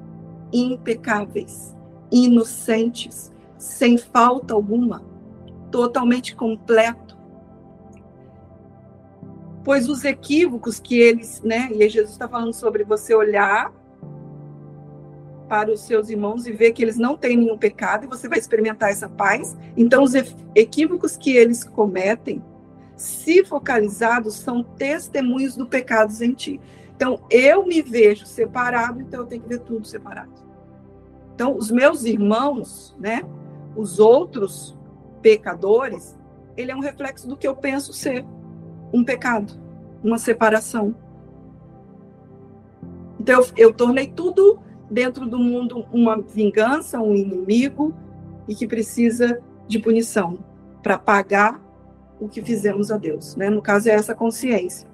Impecáveis, 0.53 1.75
inocentes, 2.09 3.33
sem 3.57 3.97
falta 3.97 4.53
alguma, 4.53 5.03
totalmente 5.69 6.33
completo. 6.35 7.17
Pois 9.65 9.89
os 9.89 10.05
equívocos 10.05 10.79
que 10.79 10.97
eles, 10.97 11.41
né, 11.41 11.69
e 11.71 11.89
Jesus 11.89 12.11
está 12.11 12.27
falando 12.27 12.53
sobre 12.53 12.83
você 12.83 13.13
olhar 13.13 13.73
para 15.49 15.71
os 15.71 15.81
seus 15.81 16.09
irmãos 16.09 16.47
e 16.47 16.51
ver 16.51 16.71
que 16.71 16.81
eles 16.81 16.97
não 16.97 17.17
têm 17.17 17.35
nenhum 17.37 17.57
pecado 17.57 18.05
e 18.05 18.07
você 18.07 18.29
vai 18.29 18.39
experimentar 18.39 18.89
essa 18.89 19.09
paz. 19.09 19.57
Então, 19.75 20.03
os 20.03 20.13
equívocos 20.55 21.17
que 21.17 21.35
eles 21.35 21.63
cometem 21.63 22.41
se 22.95 23.43
focalizados, 23.43 24.35
são 24.35 24.63
testemunhos 24.63 25.55
do 25.55 25.65
pecado 25.65 26.11
em 26.23 26.33
ti. 26.33 26.61
Então, 26.95 27.19
eu 27.29 27.65
me 27.65 27.81
vejo 27.81 28.25
separado, 28.25 29.01
então 29.01 29.21
eu 29.21 29.25
tenho 29.25 29.41
que 29.41 29.49
ver 29.49 29.59
tudo 29.59 29.85
separado. 29.85 30.31
Então, 31.33 31.57
os 31.57 31.69
meus 31.69 32.05
irmãos, 32.05 32.95
né, 32.97 33.23
os 33.75 33.99
outros 33.99 34.77
pecadores, 35.21 36.17
ele 36.55 36.71
é 36.71 36.75
um 36.75 36.79
reflexo 36.79 37.27
do 37.27 37.35
que 37.35 37.47
eu 37.47 37.55
penso 37.55 37.91
ser 37.91 38.25
um 38.93 39.03
pecado, 39.03 39.53
uma 40.01 40.17
separação. 40.17 40.95
Então, 43.19 43.41
eu, 43.41 43.47
eu 43.57 43.73
tornei 43.73 44.07
tudo 44.07 44.59
dentro 44.89 45.25
do 45.25 45.37
mundo 45.37 45.85
uma 45.91 46.21
vingança, 46.21 47.01
um 47.01 47.13
inimigo 47.13 47.93
e 48.47 48.55
que 48.55 48.67
precisa 48.67 49.41
de 49.67 49.79
punição 49.79 50.39
para 50.81 50.97
pagar 50.97 51.59
o 52.19 52.27
que 52.27 52.41
fizemos 52.41 52.91
a 52.91 52.97
Deus. 52.97 53.35
Né? 53.35 53.49
No 53.49 53.61
caso, 53.61 53.89
é 53.89 53.93
essa 53.93 54.15
consciência. 54.15 54.87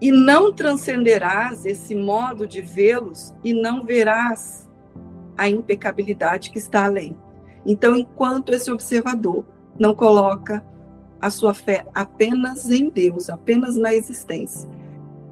E 0.00 0.12
não 0.12 0.52
transcenderás 0.52 1.66
esse 1.66 1.94
modo 1.94 2.46
de 2.46 2.60
vê-los 2.60 3.34
e 3.42 3.52
não 3.52 3.84
verás 3.84 4.68
a 5.36 5.48
impecabilidade 5.48 6.50
que 6.50 6.58
está 6.58 6.84
além. 6.84 7.16
Então, 7.66 7.96
enquanto 7.96 8.52
esse 8.52 8.70
observador 8.70 9.44
não 9.78 9.94
coloca 9.94 10.64
a 11.20 11.30
sua 11.30 11.52
fé 11.52 11.84
apenas 11.94 12.70
em 12.70 12.88
Deus, 12.88 13.28
apenas 13.28 13.76
na 13.76 13.92
existência, 13.92 14.68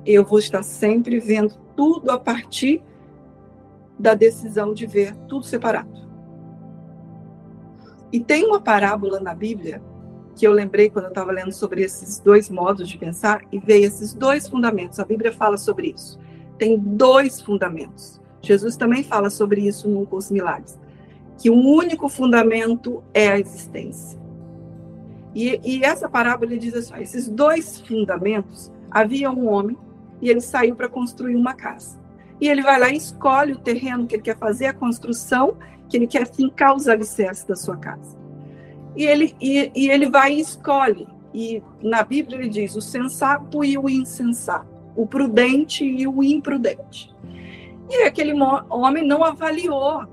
eu 0.04 0.24
vou 0.24 0.38
estar 0.38 0.62
sempre 0.62 1.20
vendo 1.20 1.54
tudo 1.76 2.10
a 2.10 2.18
partir 2.18 2.82
da 3.98 4.14
decisão 4.14 4.74
de 4.74 4.86
ver 4.86 5.14
tudo 5.28 5.44
separado. 5.44 6.05
E 8.16 8.20
tem 8.20 8.46
uma 8.46 8.58
parábola 8.58 9.20
na 9.20 9.34
Bíblia 9.34 9.82
que 10.34 10.46
eu 10.46 10.50
lembrei 10.50 10.88
quando 10.88 11.04
eu 11.04 11.10
estava 11.10 11.30
lendo 11.30 11.52
sobre 11.52 11.82
esses 11.82 12.18
dois 12.18 12.48
modos 12.48 12.88
de 12.88 12.96
pensar 12.96 13.42
e 13.52 13.58
veio 13.58 13.84
esses 13.84 14.14
dois 14.14 14.48
fundamentos. 14.48 14.98
A 14.98 15.04
Bíblia 15.04 15.34
fala 15.34 15.58
sobre 15.58 15.92
isso. 15.94 16.18
Tem 16.56 16.78
dois 16.78 17.42
fundamentos. 17.42 18.18
Jesus 18.40 18.74
também 18.74 19.04
fala 19.04 19.28
sobre 19.28 19.60
isso 19.68 19.86
no 19.86 20.06
curso 20.06 20.32
Milagres. 20.32 20.80
Que 21.36 21.50
o 21.50 21.56
único 21.56 22.08
fundamento 22.08 23.04
é 23.12 23.28
a 23.28 23.38
existência. 23.38 24.18
E, 25.34 25.60
e 25.62 25.84
essa 25.84 26.08
parábola 26.08 26.56
diz 26.56 26.72
assim: 26.72 26.94
esses 26.98 27.28
dois 27.28 27.82
fundamentos, 27.82 28.72
havia 28.90 29.30
um 29.30 29.46
homem 29.46 29.76
e 30.22 30.30
ele 30.30 30.40
saiu 30.40 30.74
para 30.74 30.88
construir 30.88 31.36
uma 31.36 31.52
casa. 31.52 32.00
E 32.40 32.48
ele 32.48 32.62
vai 32.62 32.80
lá 32.80 32.88
e 32.88 32.96
escolhe 32.96 33.52
o 33.52 33.58
terreno 33.58 34.06
que 34.06 34.14
ele 34.14 34.22
quer 34.22 34.38
fazer 34.38 34.68
a 34.68 34.72
construção 34.72 35.58
que 35.88 35.96
ele 35.96 36.06
quer 36.06 36.26
fincar 36.26 36.74
os 36.74 36.88
alicerces 36.88 37.44
da 37.44 37.56
sua 37.56 37.76
casa. 37.76 38.16
E 38.96 39.04
ele, 39.04 39.34
e, 39.40 39.70
e 39.74 39.90
ele 39.90 40.08
vai 40.08 40.34
e 40.34 40.40
escolhe. 40.40 41.06
E 41.32 41.62
na 41.82 42.02
Bíblia 42.02 42.38
ele 42.38 42.48
diz 42.48 42.74
o 42.74 42.80
sensato 42.80 43.62
e 43.62 43.76
o 43.76 43.88
insensato, 43.88 44.66
o 44.96 45.06
prudente 45.06 45.84
e 45.84 46.08
o 46.08 46.22
imprudente. 46.22 47.14
E 47.90 48.02
aquele 48.02 48.32
homem 48.70 49.06
não 49.06 49.22
avaliou 49.22 50.06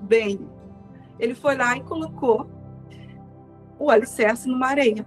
bem. 0.00 0.40
Ele 1.18 1.34
foi 1.34 1.54
lá 1.54 1.76
e 1.76 1.82
colocou 1.82 2.48
o 3.78 3.90
alicerce 3.90 4.48
numa 4.48 4.68
areia. 4.68 5.04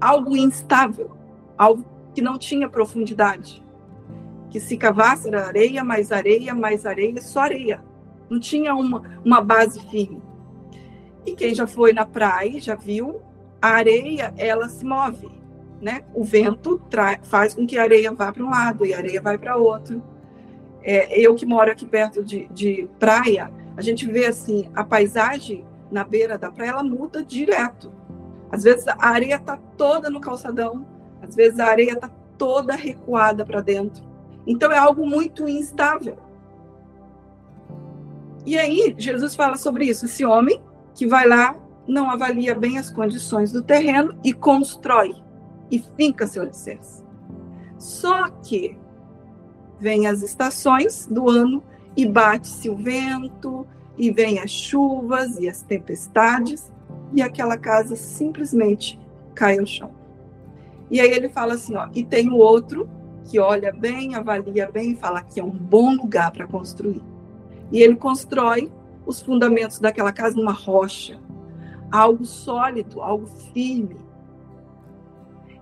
Algo 0.00 0.36
instável, 0.36 1.16
algo 1.58 1.84
que 2.14 2.22
não 2.22 2.38
tinha 2.38 2.68
profundidade. 2.68 3.62
Que 4.48 4.60
se 4.60 4.76
cavasse 4.76 5.26
era 5.26 5.46
areia, 5.46 5.82
mais 5.82 6.12
areia, 6.12 6.54
mais 6.54 6.86
areia, 6.86 7.20
só 7.20 7.40
areia 7.40 7.82
não 8.32 8.40
tinha 8.40 8.74
uma, 8.74 9.02
uma 9.22 9.40
base 9.42 9.78
firme. 9.90 10.22
E 11.26 11.32
quem 11.32 11.54
já 11.54 11.66
foi 11.66 11.92
na 11.92 12.06
praia 12.06 12.58
já 12.58 12.74
viu, 12.74 13.20
a 13.60 13.68
areia 13.68 14.32
ela 14.38 14.68
se 14.68 14.84
move, 14.84 15.28
né? 15.80 16.02
O 16.14 16.24
vento 16.24 16.80
faz 17.24 17.54
com 17.54 17.66
que 17.66 17.78
a 17.78 17.82
areia 17.82 18.10
vá 18.12 18.32
para 18.32 18.42
um 18.42 18.50
lado 18.50 18.86
e 18.86 18.94
a 18.94 18.96
areia 18.96 19.20
vai 19.20 19.36
para 19.36 19.56
outro. 19.56 20.02
É, 20.82 21.20
eu 21.20 21.34
que 21.34 21.44
moro 21.44 21.70
aqui 21.70 21.86
perto 21.86 22.24
de, 22.24 22.48
de 22.48 22.88
praia, 22.98 23.52
a 23.76 23.82
gente 23.82 24.06
vê 24.06 24.26
assim 24.26 24.68
a 24.74 24.82
paisagem 24.82 25.64
na 25.90 26.02
beira 26.02 26.38
da 26.38 26.50
praia 26.50 26.70
ela 26.70 26.82
muda 26.82 27.22
direto. 27.22 27.92
Às 28.50 28.64
vezes 28.64 28.88
a 28.88 28.96
areia 28.98 29.36
está 29.36 29.58
toda 29.76 30.10
no 30.10 30.20
calçadão, 30.20 30.86
às 31.22 31.36
vezes 31.36 31.60
a 31.60 31.66
areia 31.66 31.92
está 31.92 32.08
toda 32.36 32.74
recuada 32.74 33.44
para 33.44 33.60
dentro. 33.60 34.02
Então 34.46 34.72
é 34.72 34.78
algo 34.78 35.06
muito 35.06 35.46
instável. 35.46 36.16
E 38.44 38.58
aí, 38.58 38.94
Jesus 38.98 39.34
fala 39.34 39.56
sobre 39.56 39.84
isso. 39.84 40.06
Esse 40.06 40.24
homem 40.24 40.60
que 40.94 41.06
vai 41.06 41.26
lá, 41.26 41.56
não 41.86 42.10
avalia 42.10 42.54
bem 42.54 42.78
as 42.78 42.90
condições 42.90 43.50
do 43.50 43.62
terreno 43.62 44.14
e 44.22 44.32
constrói 44.32 45.14
e 45.70 45.82
finca 45.96 46.26
seu 46.26 46.42
alicerce. 46.42 47.02
Só 47.78 48.28
que 48.28 48.78
vem 49.80 50.06
as 50.06 50.22
estações 50.22 51.06
do 51.06 51.28
ano 51.28 51.62
e 51.96 52.06
bate-se 52.06 52.70
o 52.70 52.76
vento, 52.76 53.66
e 53.96 54.10
vem 54.10 54.38
as 54.38 54.50
chuvas 54.50 55.38
e 55.38 55.48
as 55.48 55.62
tempestades, 55.62 56.72
e 57.12 57.20
aquela 57.20 57.58
casa 57.58 57.96
simplesmente 57.96 58.98
cai 59.34 59.58
ao 59.58 59.66
chão. 59.66 59.90
E 60.90 61.00
aí 61.00 61.10
ele 61.10 61.28
fala 61.28 61.54
assim, 61.54 61.74
ó, 61.74 61.88
e 61.94 62.04
tem 62.04 62.30
o 62.30 62.36
outro 62.36 62.88
que 63.24 63.38
olha 63.38 63.72
bem, 63.72 64.14
avalia 64.14 64.70
bem 64.70 64.92
e 64.92 64.96
fala 64.96 65.22
que 65.22 65.40
é 65.40 65.44
um 65.44 65.50
bom 65.50 65.94
lugar 65.94 66.30
para 66.30 66.46
construir. 66.46 67.02
E 67.72 67.82
ele 67.82 67.96
constrói 67.96 68.70
os 69.04 69.20
fundamentos 69.20 69.78
daquela 69.80 70.12
casa 70.12 70.36
numa 70.36 70.52
rocha, 70.52 71.18
algo 71.90 72.24
sólido, 72.24 73.00
algo 73.00 73.26
firme. 73.52 73.96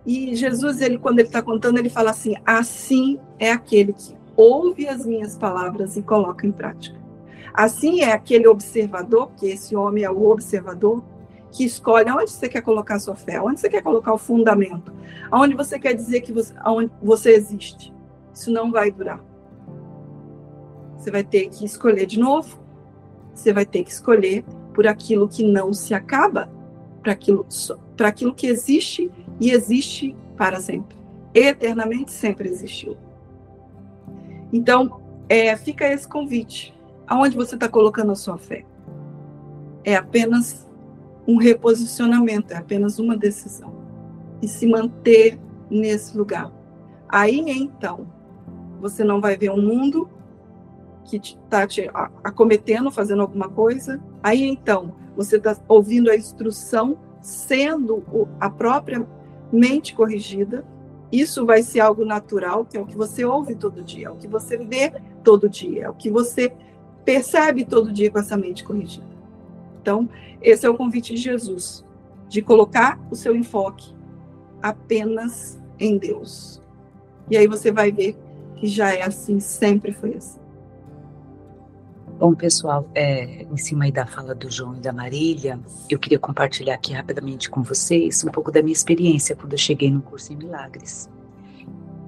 E 0.04 0.34
Jesus, 0.34 0.80
ele 0.80 0.98
quando 0.98 1.20
ele 1.20 1.28
está 1.28 1.40
contando, 1.40 1.78
ele 1.78 1.88
fala 1.88 2.10
assim: 2.10 2.34
assim 2.44 3.18
é 3.38 3.52
aquele 3.52 3.92
que 3.92 4.14
ouve 4.36 4.88
as 4.88 5.06
minhas 5.06 5.36
palavras 5.36 5.96
e 5.96 6.02
coloca 6.02 6.46
em 6.46 6.52
prática. 6.52 6.98
Assim 7.54 8.00
é 8.00 8.12
aquele 8.12 8.46
observador, 8.48 9.30
que 9.36 9.46
esse 9.46 9.76
homem 9.76 10.04
é 10.04 10.10
o 10.10 10.28
observador, 10.30 11.02
que 11.52 11.64
escolhe 11.64 12.10
onde 12.10 12.30
você 12.30 12.48
quer 12.48 12.62
colocar 12.62 12.98
sua 12.98 13.16
fé, 13.16 13.40
onde 13.40 13.60
você 13.60 13.68
quer 13.68 13.82
colocar 13.82 14.12
o 14.12 14.18
fundamento, 14.18 14.92
aonde 15.30 15.54
você 15.54 15.78
quer 15.78 15.94
dizer 15.94 16.20
que 16.20 16.32
você, 16.32 16.54
aonde 16.58 16.90
você 17.02 17.32
existe. 17.32 17.92
Isso 18.32 18.50
não 18.50 18.70
vai 18.70 18.90
durar. 18.90 19.20
Você 21.00 21.10
vai 21.10 21.24
ter 21.24 21.48
que 21.48 21.64
escolher 21.64 22.04
de 22.04 22.20
novo. 22.20 22.60
Você 23.34 23.54
vai 23.54 23.64
ter 23.64 23.82
que 23.82 23.90
escolher 23.90 24.44
por 24.74 24.86
aquilo 24.86 25.26
que 25.26 25.42
não 25.42 25.72
se 25.72 25.94
acaba, 25.94 26.50
para 27.02 27.12
aquilo, 27.12 27.46
para 27.96 28.08
aquilo 28.08 28.34
que 28.34 28.46
existe 28.46 29.10
e 29.40 29.50
existe 29.50 30.14
para 30.36 30.60
sempre. 30.60 30.94
Eternamente 31.32 32.12
sempre 32.12 32.50
existiu. 32.50 32.98
Então, 34.52 35.00
é, 35.26 35.56
fica 35.56 35.88
esse 35.90 36.06
convite. 36.06 36.78
Aonde 37.06 37.34
você 37.34 37.54
está 37.54 37.66
colocando 37.66 38.12
a 38.12 38.16
sua 38.16 38.36
fé? 38.36 38.66
É 39.82 39.96
apenas 39.96 40.68
um 41.26 41.38
reposicionamento, 41.38 42.52
é 42.52 42.58
apenas 42.58 42.98
uma 42.98 43.16
decisão. 43.16 43.74
E 44.42 44.46
se 44.46 44.66
manter 44.66 45.40
nesse 45.70 46.16
lugar. 46.16 46.52
Aí 47.08 47.40
então, 47.48 48.06
você 48.80 49.02
não 49.02 49.18
vai 49.18 49.36
ver 49.36 49.50
um 49.50 49.62
mundo 49.62 50.10
que 51.10 51.16
está 51.16 51.66
te 51.66 51.90
acometendo, 52.22 52.90
fazendo 52.90 53.22
alguma 53.22 53.48
coisa. 53.48 54.00
Aí 54.22 54.42
então, 54.42 54.94
você 55.16 55.36
está 55.36 55.56
ouvindo 55.68 56.10
a 56.10 56.16
instrução, 56.16 56.98
sendo 57.20 58.04
a 58.38 58.48
própria 58.48 59.06
mente 59.52 59.94
corrigida, 59.94 60.64
isso 61.12 61.44
vai 61.44 61.62
ser 61.62 61.80
algo 61.80 62.04
natural, 62.04 62.64
que 62.64 62.76
é 62.76 62.80
o 62.80 62.86
que 62.86 62.96
você 62.96 63.24
ouve 63.24 63.54
todo 63.56 63.82
dia, 63.82 64.06
é 64.06 64.10
o 64.10 64.16
que 64.16 64.28
você 64.28 64.56
vê 64.56 64.92
todo 65.24 65.48
dia, 65.48 65.86
é 65.86 65.90
o 65.90 65.94
que 65.94 66.08
você 66.08 66.52
percebe 67.04 67.64
todo 67.64 67.92
dia 67.92 68.10
com 68.10 68.18
essa 68.18 68.36
mente 68.36 68.62
corrigida. 68.62 69.08
Então, 69.82 70.08
esse 70.40 70.64
é 70.64 70.70
o 70.70 70.76
convite 70.76 71.14
de 71.14 71.20
Jesus, 71.20 71.84
de 72.28 72.40
colocar 72.40 73.00
o 73.10 73.16
seu 73.16 73.34
enfoque 73.34 73.92
apenas 74.62 75.60
em 75.78 75.98
Deus. 75.98 76.62
E 77.28 77.36
aí 77.36 77.46
você 77.46 77.72
vai 77.72 77.90
ver 77.90 78.16
que 78.56 78.66
já 78.66 78.94
é 78.94 79.02
assim, 79.02 79.40
sempre 79.40 79.92
foi 79.92 80.14
assim. 80.14 80.38
Bom, 82.20 82.34
pessoal, 82.34 82.86
é, 82.94 83.44
em 83.50 83.56
cima 83.56 83.84
aí 83.84 83.90
da 83.90 84.04
fala 84.04 84.34
do 84.34 84.50
João 84.50 84.76
e 84.76 84.80
da 84.80 84.92
Marília, 84.92 85.58
eu 85.88 85.98
queria 85.98 86.18
compartilhar 86.18 86.74
aqui 86.74 86.92
rapidamente 86.92 87.48
com 87.48 87.62
vocês 87.62 88.22
um 88.22 88.30
pouco 88.30 88.52
da 88.52 88.60
minha 88.60 88.74
experiência 88.74 89.34
quando 89.34 89.54
eu 89.54 89.58
cheguei 89.58 89.90
no 89.90 90.02
curso 90.02 90.30
em 90.30 90.36
Milagres. 90.36 91.08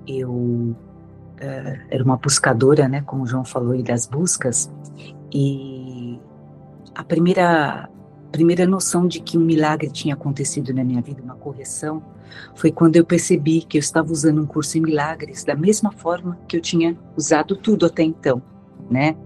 Eu 0.06 0.76
é, 1.40 1.80
era 1.88 2.04
uma 2.04 2.18
buscadora, 2.18 2.86
né, 2.88 3.00
como 3.00 3.22
o 3.22 3.26
João 3.26 3.42
falou 3.42 3.72
aí 3.72 3.82
das 3.82 4.06
buscas, 4.06 4.70
e 5.32 6.20
a 6.94 7.02
primeira 7.02 7.88
primeira 8.30 8.66
noção 8.66 9.08
de 9.08 9.18
que 9.18 9.38
um 9.38 9.42
milagre 9.42 9.90
tinha 9.90 10.12
acontecido 10.12 10.74
na 10.74 10.84
minha 10.84 11.00
vida, 11.00 11.22
uma 11.22 11.36
correção, 11.36 12.02
foi 12.54 12.70
quando 12.70 12.96
eu 12.96 13.04
percebi 13.04 13.62
que 13.62 13.78
eu 13.78 13.80
estava 13.80 14.12
usando 14.12 14.42
um 14.42 14.46
curso 14.46 14.76
em 14.76 14.82
milagres 14.82 15.42
da 15.42 15.54
mesma 15.54 15.90
forma 15.90 16.38
que 16.46 16.54
eu 16.58 16.60
tinha 16.60 16.98
usado 17.16 17.56
tudo 17.56 17.86
até 17.86 18.02
então, 18.02 18.42
né? 18.90 19.16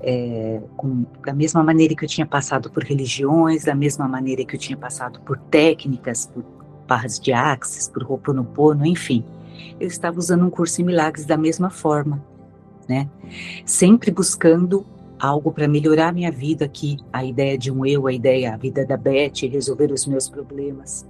É, 0.00 0.60
com, 0.76 1.04
da 1.24 1.32
mesma 1.32 1.62
maneira 1.62 1.94
que 1.94 2.04
eu 2.04 2.08
tinha 2.08 2.26
passado 2.26 2.70
por 2.70 2.82
religiões, 2.82 3.64
da 3.64 3.74
mesma 3.74 4.06
maneira 4.06 4.44
que 4.44 4.54
eu 4.54 4.60
tinha 4.60 4.76
passado 4.76 5.20
por 5.20 5.38
técnicas, 5.38 6.26
por 6.26 6.44
barras 6.86 7.18
de 7.18 7.32
axis, 7.32 7.88
por 7.88 8.02
Ho'oponopono, 8.04 8.86
enfim. 8.86 9.24
Eu 9.80 9.88
estava 9.88 10.18
usando 10.18 10.44
um 10.44 10.50
curso 10.50 10.80
em 10.80 10.84
milagres 10.84 11.26
da 11.26 11.36
mesma 11.36 11.70
forma, 11.70 12.24
né? 12.88 13.08
Sempre 13.64 14.10
buscando 14.10 14.86
algo 15.18 15.50
para 15.50 15.66
melhorar 15.66 16.12
minha 16.12 16.30
vida 16.30 16.64
aqui, 16.64 16.98
a 17.12 17.24
ideia 17.24 17.56
de 17.56 17.72
um 17.72 17.84
eu, 17.84 18.06
a 18.06 18.12
ideia, 18.12 18.54
a 18.54 18.56
vida 18.56 18.84
da 18.84 18.96
Beth, 18.96 19.48
resolver 19.50 19.90
os 19.90 20.06
meus 20.06 20.28
problemas. 20.28 21.06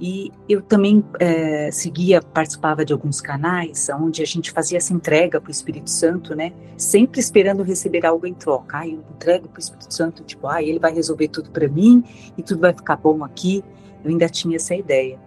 E 0.00 0.32
eu 0.48 0.60
também 0.60 1.04
é, 1.20 1.70
seguia, 1.70 2.20
participava 2.20 2.84
de 2.84 2.92
alguns 2.92 3.20
canais 3.20 3.88
onde 3.90 4.22
a 4.22 4.26
gente 4.26 4.50
fazia 4.50 4.78
essa 4.78 4.92
entrega 4.92 5.40
para 5.40 5.48
o 5.48 5.52
Espírito 5.52 5.88
Santo, 5.88 6.34
né? 6.34 6.52
Sempre 6.76 7.20
esperando 7.20 7.62
receber 7.62 8.04
algo 8.04 8.26
em 8.26 8.34
troca. 8.34 8.78
Ah, 8.78 8.88
eu 8.88 9.04
entrego 9.14 9.48
para 9.48 9.58
o 9.58 9.62
Espírito 9.62 9.94
Santo, 9.94 10.24
tipo, 10.24 10.48
ah, 10.48 10.62
ele 10.62 10.78
vai 10.78 10.92
resolver 10.92 11.28
tudo 11.28 11.50
para 11.50 11.68
mim 11.68 12.02
e 12.36 12.42
tudo 12.42 12.60
vai 12.60 12.72
ficar 12.72 12.96
bom 12.96 13.22
aqui. 13.22 13.62
Eu 14.04 14.10
ainda 14.10 14.28
tinha 14.28 14.56
essa 14.56 14.74
ideia. 14.74 15.18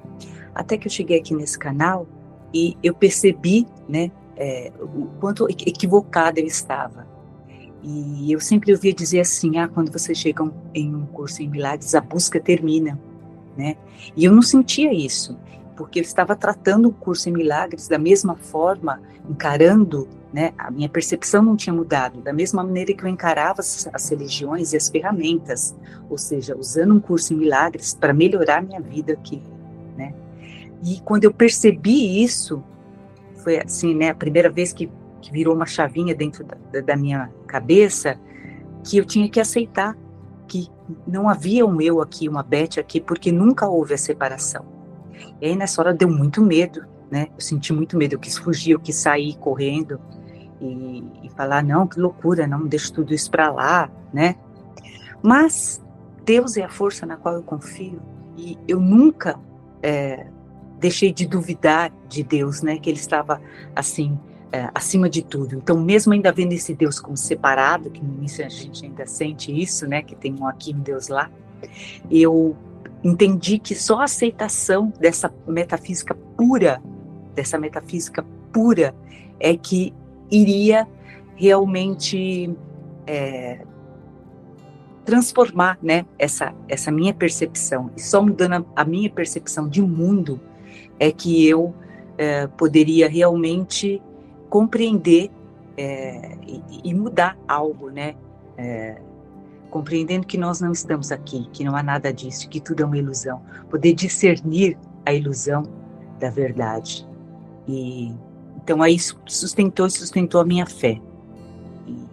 Até 0.54 0.78
que 0.78 0.88
eu 0.88 0.92
cheguei 0.92 1.18
aqui 1.18 1.34
nesse 1.34 1.58
canal 1.58 2.06
e 2.54 2.78
eu 2.84 2.94
percebi, 2.94 3.66
né, 3.88 4.12
é, 4.36 4.72
o 4.80 5.08
quanto 5.20 5.48
equivocada 5.50 6.40
eu 6.40 6.46
estava. 6.46 7.08
E 7.82 8.32
eu 8.32 8.40
sempre 8.42 8.74
ouvia 8.74 8.94
dizer 8.94 9.22
assim: 9.22 9.58
ah, 9.60 9.68
quando 9.70 9.92
vocês 9.92 10.18
chegam 10.18 10.54
em 10.74 10.94
um 10.94 11.06
curso 11.06 11.42
em 11.42 11.48
milagres, 11.48 11.96
a 11.96 12.02
busca 12.02 12.38
termina 12.38 13.00
né? 13.58 13.76
E 14.16 14.26
eu 14.26 14.32
não 14.32 14.42
sentia 14.42 14.94
isso, 14.94 15.38
porque 15.76 16.00
eu 16.00 16.04
estava 16.04 16.36
tratando 16.36 16.88
o 16.88 16.94
curso 16.94 17.30
em 17.30 17.34
milagres 17.34 17.88
da 17.88 17.98
mesma 17.98 18.36
forma, 18.36 19.02
encarando, 19.30 20.08
né? 20.32 20.54
A 20.58 20.70
minha 20.70 20.88
percepção 20.88 21.42
não 21.42 21.56
tinha 21.56 21.74
mudado, 21.74 22.22
da 22.22 22.32
mesma 22.32 22.64
maneira 22.64 22.94
que 22.94 23.04
eu 23.04 23.08
encarava 23.08 23.62
as, 23.62 23.90
as 23.92 24.10
religiões 24.10 24.74
e 24.74 24.78
as 24.78 24.90
ferramentas, 24.90 25.76
ou 26.10 26.18
seja, 26.18 26.56
usando 26.56 26.94
um 26.94 27.00
curso 27.00 27.34
em 27.34 27.38
milagres 27.38 27.94
para 27.94 28.14
melhorar 28.14 28.62
minha 28.62 28.80
vida 28.80 29.14
aqui, 29.14 29.42
né? 29.98 30.14
E 30.84 31.00
quando 31.02 31.24
eu 31.24 31.34
percebi 31.34 32.24
isso, 32.24 32.64
foi 33.38 33.60
assim, 33.60 33.96
né? 33.96 34.10
A 34.10 34.16
primeira 34.16 34.50
vez 34.50 34.74
que, 34.74 34.90
que 35.22 35.32
virou 35.32 35.56
uma 35.56 35.66
chavinha 35.66 36.14
dentro 36.14 36.44
da, 36.44 36.82
da 36.82 36.96
minha 36.96 37.30
cabeça, 37.48 38.20
que 38.84 38.98
eu 38.98 39.06
tinha 39.06 39.30
que 39.30 39.40
aceitar 39.40 39.98
que 40.48 40.70
não 41.06 41.30
havia 41.30 41.66
um 41.66 41.82
eu 41.82 42.02
aqui, 42.02 42.30
uma 42.30 42.44
Beth 42.44 42.80
aqui, 42.80 43.00
porque 43.02 43.32
nunca 43.32 43.68
houve 43.68 43.94
a 43.94 43.98
separação. 43.98 44.66
E 45.42 45.48
aí 45.48 45.56
nessa 45.56 45.82
hora 45.82 45.94
deu 45.94 46.10
muito 46.10 46.42
medo, 46.42 46.86
né? 47.12 47.28
Eu 47.36 47.42
senti 47.42 47.74
muito 47.74 47.98
medo, 47.98 48.14
eu 48.14 48.20
quis 48.20 48.38
fugir, 48.38 48.72
eu 48.72 48.80
quis 48.80 48.96
sair 48.96 49.38
correndo 49.38 50.00
e, 50.62 51.04
e 51.24 51.30
falar 51.30 51.64
não, 51.64 51.88
que 51.88 52.00
loucura, 52.00 52.48
não 52.48 52.66
deixo 52.66 52.94
tudo 52.94 53.14
isso 53.14 53.30
para 53.30 53.52
lá, 53.52 53.90
né? 54.14 54.36
Mas 55.22 55.84
Deus 56.24 56.58
é 56.58 56.64
a 56.64 56.70
força 56.70 57.06
na 57.06 57.18
qual 57.18 57.36
eu 57.36 57.44
confio 57.44 58.02
e 58.38 58.58
eu 58.68 58.80
nunca 58.80 59.40
é, 59.82 60.28
deixei 60.80 61.12
de 61.12 61.26
duvidar 61.26 61.92
de 62.08 62.24
Deus, 62.24 62.62
né? 62.62 62.78
Que 62.78 62.90
Ele 62.90 63.00
estava 63.00 63.42
assim 63.76 64.18
é, 64.52 64.70
acima 64.74 65.10
de 65.10 65.22
tudo. 65.22 65.56
Então, 65.56 65.80
mesmo 65.80 66.14
ainda 66.14 66.32
vendo 66.32 66.54
esse 66.54 66.74
Deus 66.74 67.00
como 67.00 67.18
separado, 67.18 67.90
que 67.90 68.04
no 68.04 68.14
início 68.16 68.46
a 68.46 68.50
gente 68.50 68.86
ainda 68.86 69.06
sente 69.06 69.52
isso, 69.52 69.88
né, 69.88 70.02
que 70.02 70.16
tem 70.16 70.34
um 70.40 70.48
aqui, 70.48 70.74
um 70.74 70.80
Deus 70.80 71.08
lá, 71.08 71.30
eu 72.10 72.56
entendi 73.04 73.60
que 73.60 73.76
só 73.76 74.00
a 74.00 74.04
aceitação 74.06 74.92
dessa 75.00 75.34
metafísica 75.48 76.16
pura, 76.36 76.82
dessa 77.36 77.58
metafísica 77.58 78.26
pura, 78.52 78.96
é 79.40 79.56
que 79.56 79.94
iria 80.32 80.88
realmente 81.36 82.56
é, 83.06 83.62
transformar, 85.06 85.78
né, 85.82 86.06
essa, 86.20 86.54
essa 86.68 86.92
minha 86.92 87.14
percepção. 87.14 87.92
E 87.96 88.02
só 88.02 88.22
mudando 88.22 88.66
a, 88.76 88.84
minha 88.84 89.10
percepção 89.10 89.70
de 89.70 89.82
mundo 89.82 90.40
é 91.00 91.12
que 91.12 91.48
eu 91.48 91.74
é, 92.18 92.48
poderia 92.48 93.08
realmente 93.08 94.02
compreender 94.50 95.30
é, 95.78 96.38
e, 96.48 96.90
e, 96.90 96.94
mudar 96.94 97.38
algo, 97.48 97.90
né? 97.90 98.16
É, 98.58 99.00
compreendendo 99.70 100.26
que 100.26 100.38
nós 100.38 100.60
não 100.62 100.72
estamos 100.72 101.12
aqui, 101.12 101.48
que 101.52 101.64
não 101.64 101.76
há 101.76 101.84
nada 101.84 102.12
disso, 102.12 102.50
que 102.50 102.60
tudo 102.60 102.82
é 102.82 102.86
uma 102.86 102.98
ilusão. 102.98 103.42
Poder 103.70 103.94
discernir 103.94 104.78
a 105.06 105.14
ilusão 105.14 105.64
da 106.20 106.30
verdade. 106.30 107.08
E 107.68 108.12
então 108.56 108.82
aí 108.82 108.98
sustentou 109.26 109.88
e 109.88 109.92
sustentou 109.92 110.42
a 110.42 110.46
minha 110.46 110.66
fé. 110.66 111.00
E 111.86 112.08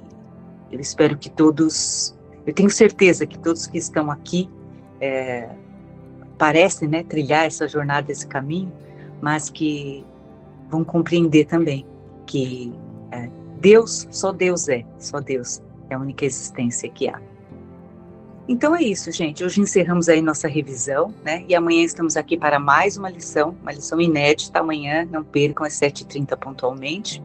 eu 0.71 0.81
espero 0.81 1.17
que 1.17 1.31
todos, 1.31 2.15
eu 2.47 2.53
tenho 2.53 2.71
certeza 2.71 3.27
que 3.27 3.39
todos 3.39 3.67
que 3.67 3.79
estão 3.79 4.11
aqui 4.11 4.51
é, 5.01 5.49
parecem, 6.37 6.89
né, 6.89 7.03
trilhar 7.03 7.47
essa 7.47 7.67
jornada, 7.67 8.11
esse 8.13 8.27
caminho, 8.27 8.73
mas 9.23 9.49
que 9.49 10.05
vão 10.69 10.85
compreender 10.85 11.47
também 11.47 11.87
que 12.27 12.73
é, 13.11 13.29
Deus, 13.61 14.07
só 14.11 14.33
Deus 14.33 14.69
é, 14.69 14.85
só 14.99 15.21
Deus 15.21 15.63
é 15.89 15.95
a 15.95 15.99
única 15.99 16.25
existência 16.25 16.89
que 16.89 17.09
há. 17.09 17.21
Então 18.47 18.77
é 18.77 18.83
isso, 18.83 19.11
gente. 19.11 19.43
Hoje 19.43 19.61
encerramos 19.61 20.09
aí 20.09 20.21
nossa 20.21 20.47
revisão, 20.47 21.15
né? 21.25 21.45
E 21.49 21.55
amanhã 21.55 21.83
estamos 21.83 22.15
aqui 22.15 22.37
para 22.37 22.59
mais 22.59 22.97
uma 22.99 23.09
lição, 23.09 23.57
uma 23.63 23.73
lição 23.73 23.99
inédita 23.99 24.61
amanhã, 24.61 25.09
não 25.11 25.25
percam, 25.25 25.65
às 25.65 25.73
7h30 25.75 26.37
pontualmente. 26.37 27.23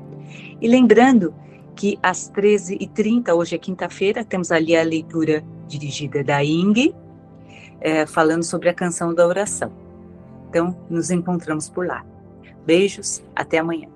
E 0.62 0.68
lembrando 0.68 1.34
que 1.76 2.00
às 2.02 2.32
13h30, 2.32 3.34
hoje 3.36 3.56
é 3.56 3.58
quinta-feira, 3.58 4.24
temos 4.24 4.52
ali 4.52 4.76
a 4.76 4.84
leitura 4.84 5.44
dirigida 5.68 6.24
da 6.24 6.44
Ing, 6.44 6.94
é, 7.82 8.06
falando 8.06 8.44
sobre 8.44 8.70
a 8.70 8.74
canção 8.74 9.14
da 9.14 9.28
oração. 9.28 9.72
Então, 10.50 10.76
nos 10.90 11.12
encontramos 11.12 11.70
por 11.70 11.86
lá. 11.86 12.06
Beijos, 12.66 13.22
até 13.36 13.58
amanhã. 13.58 13.88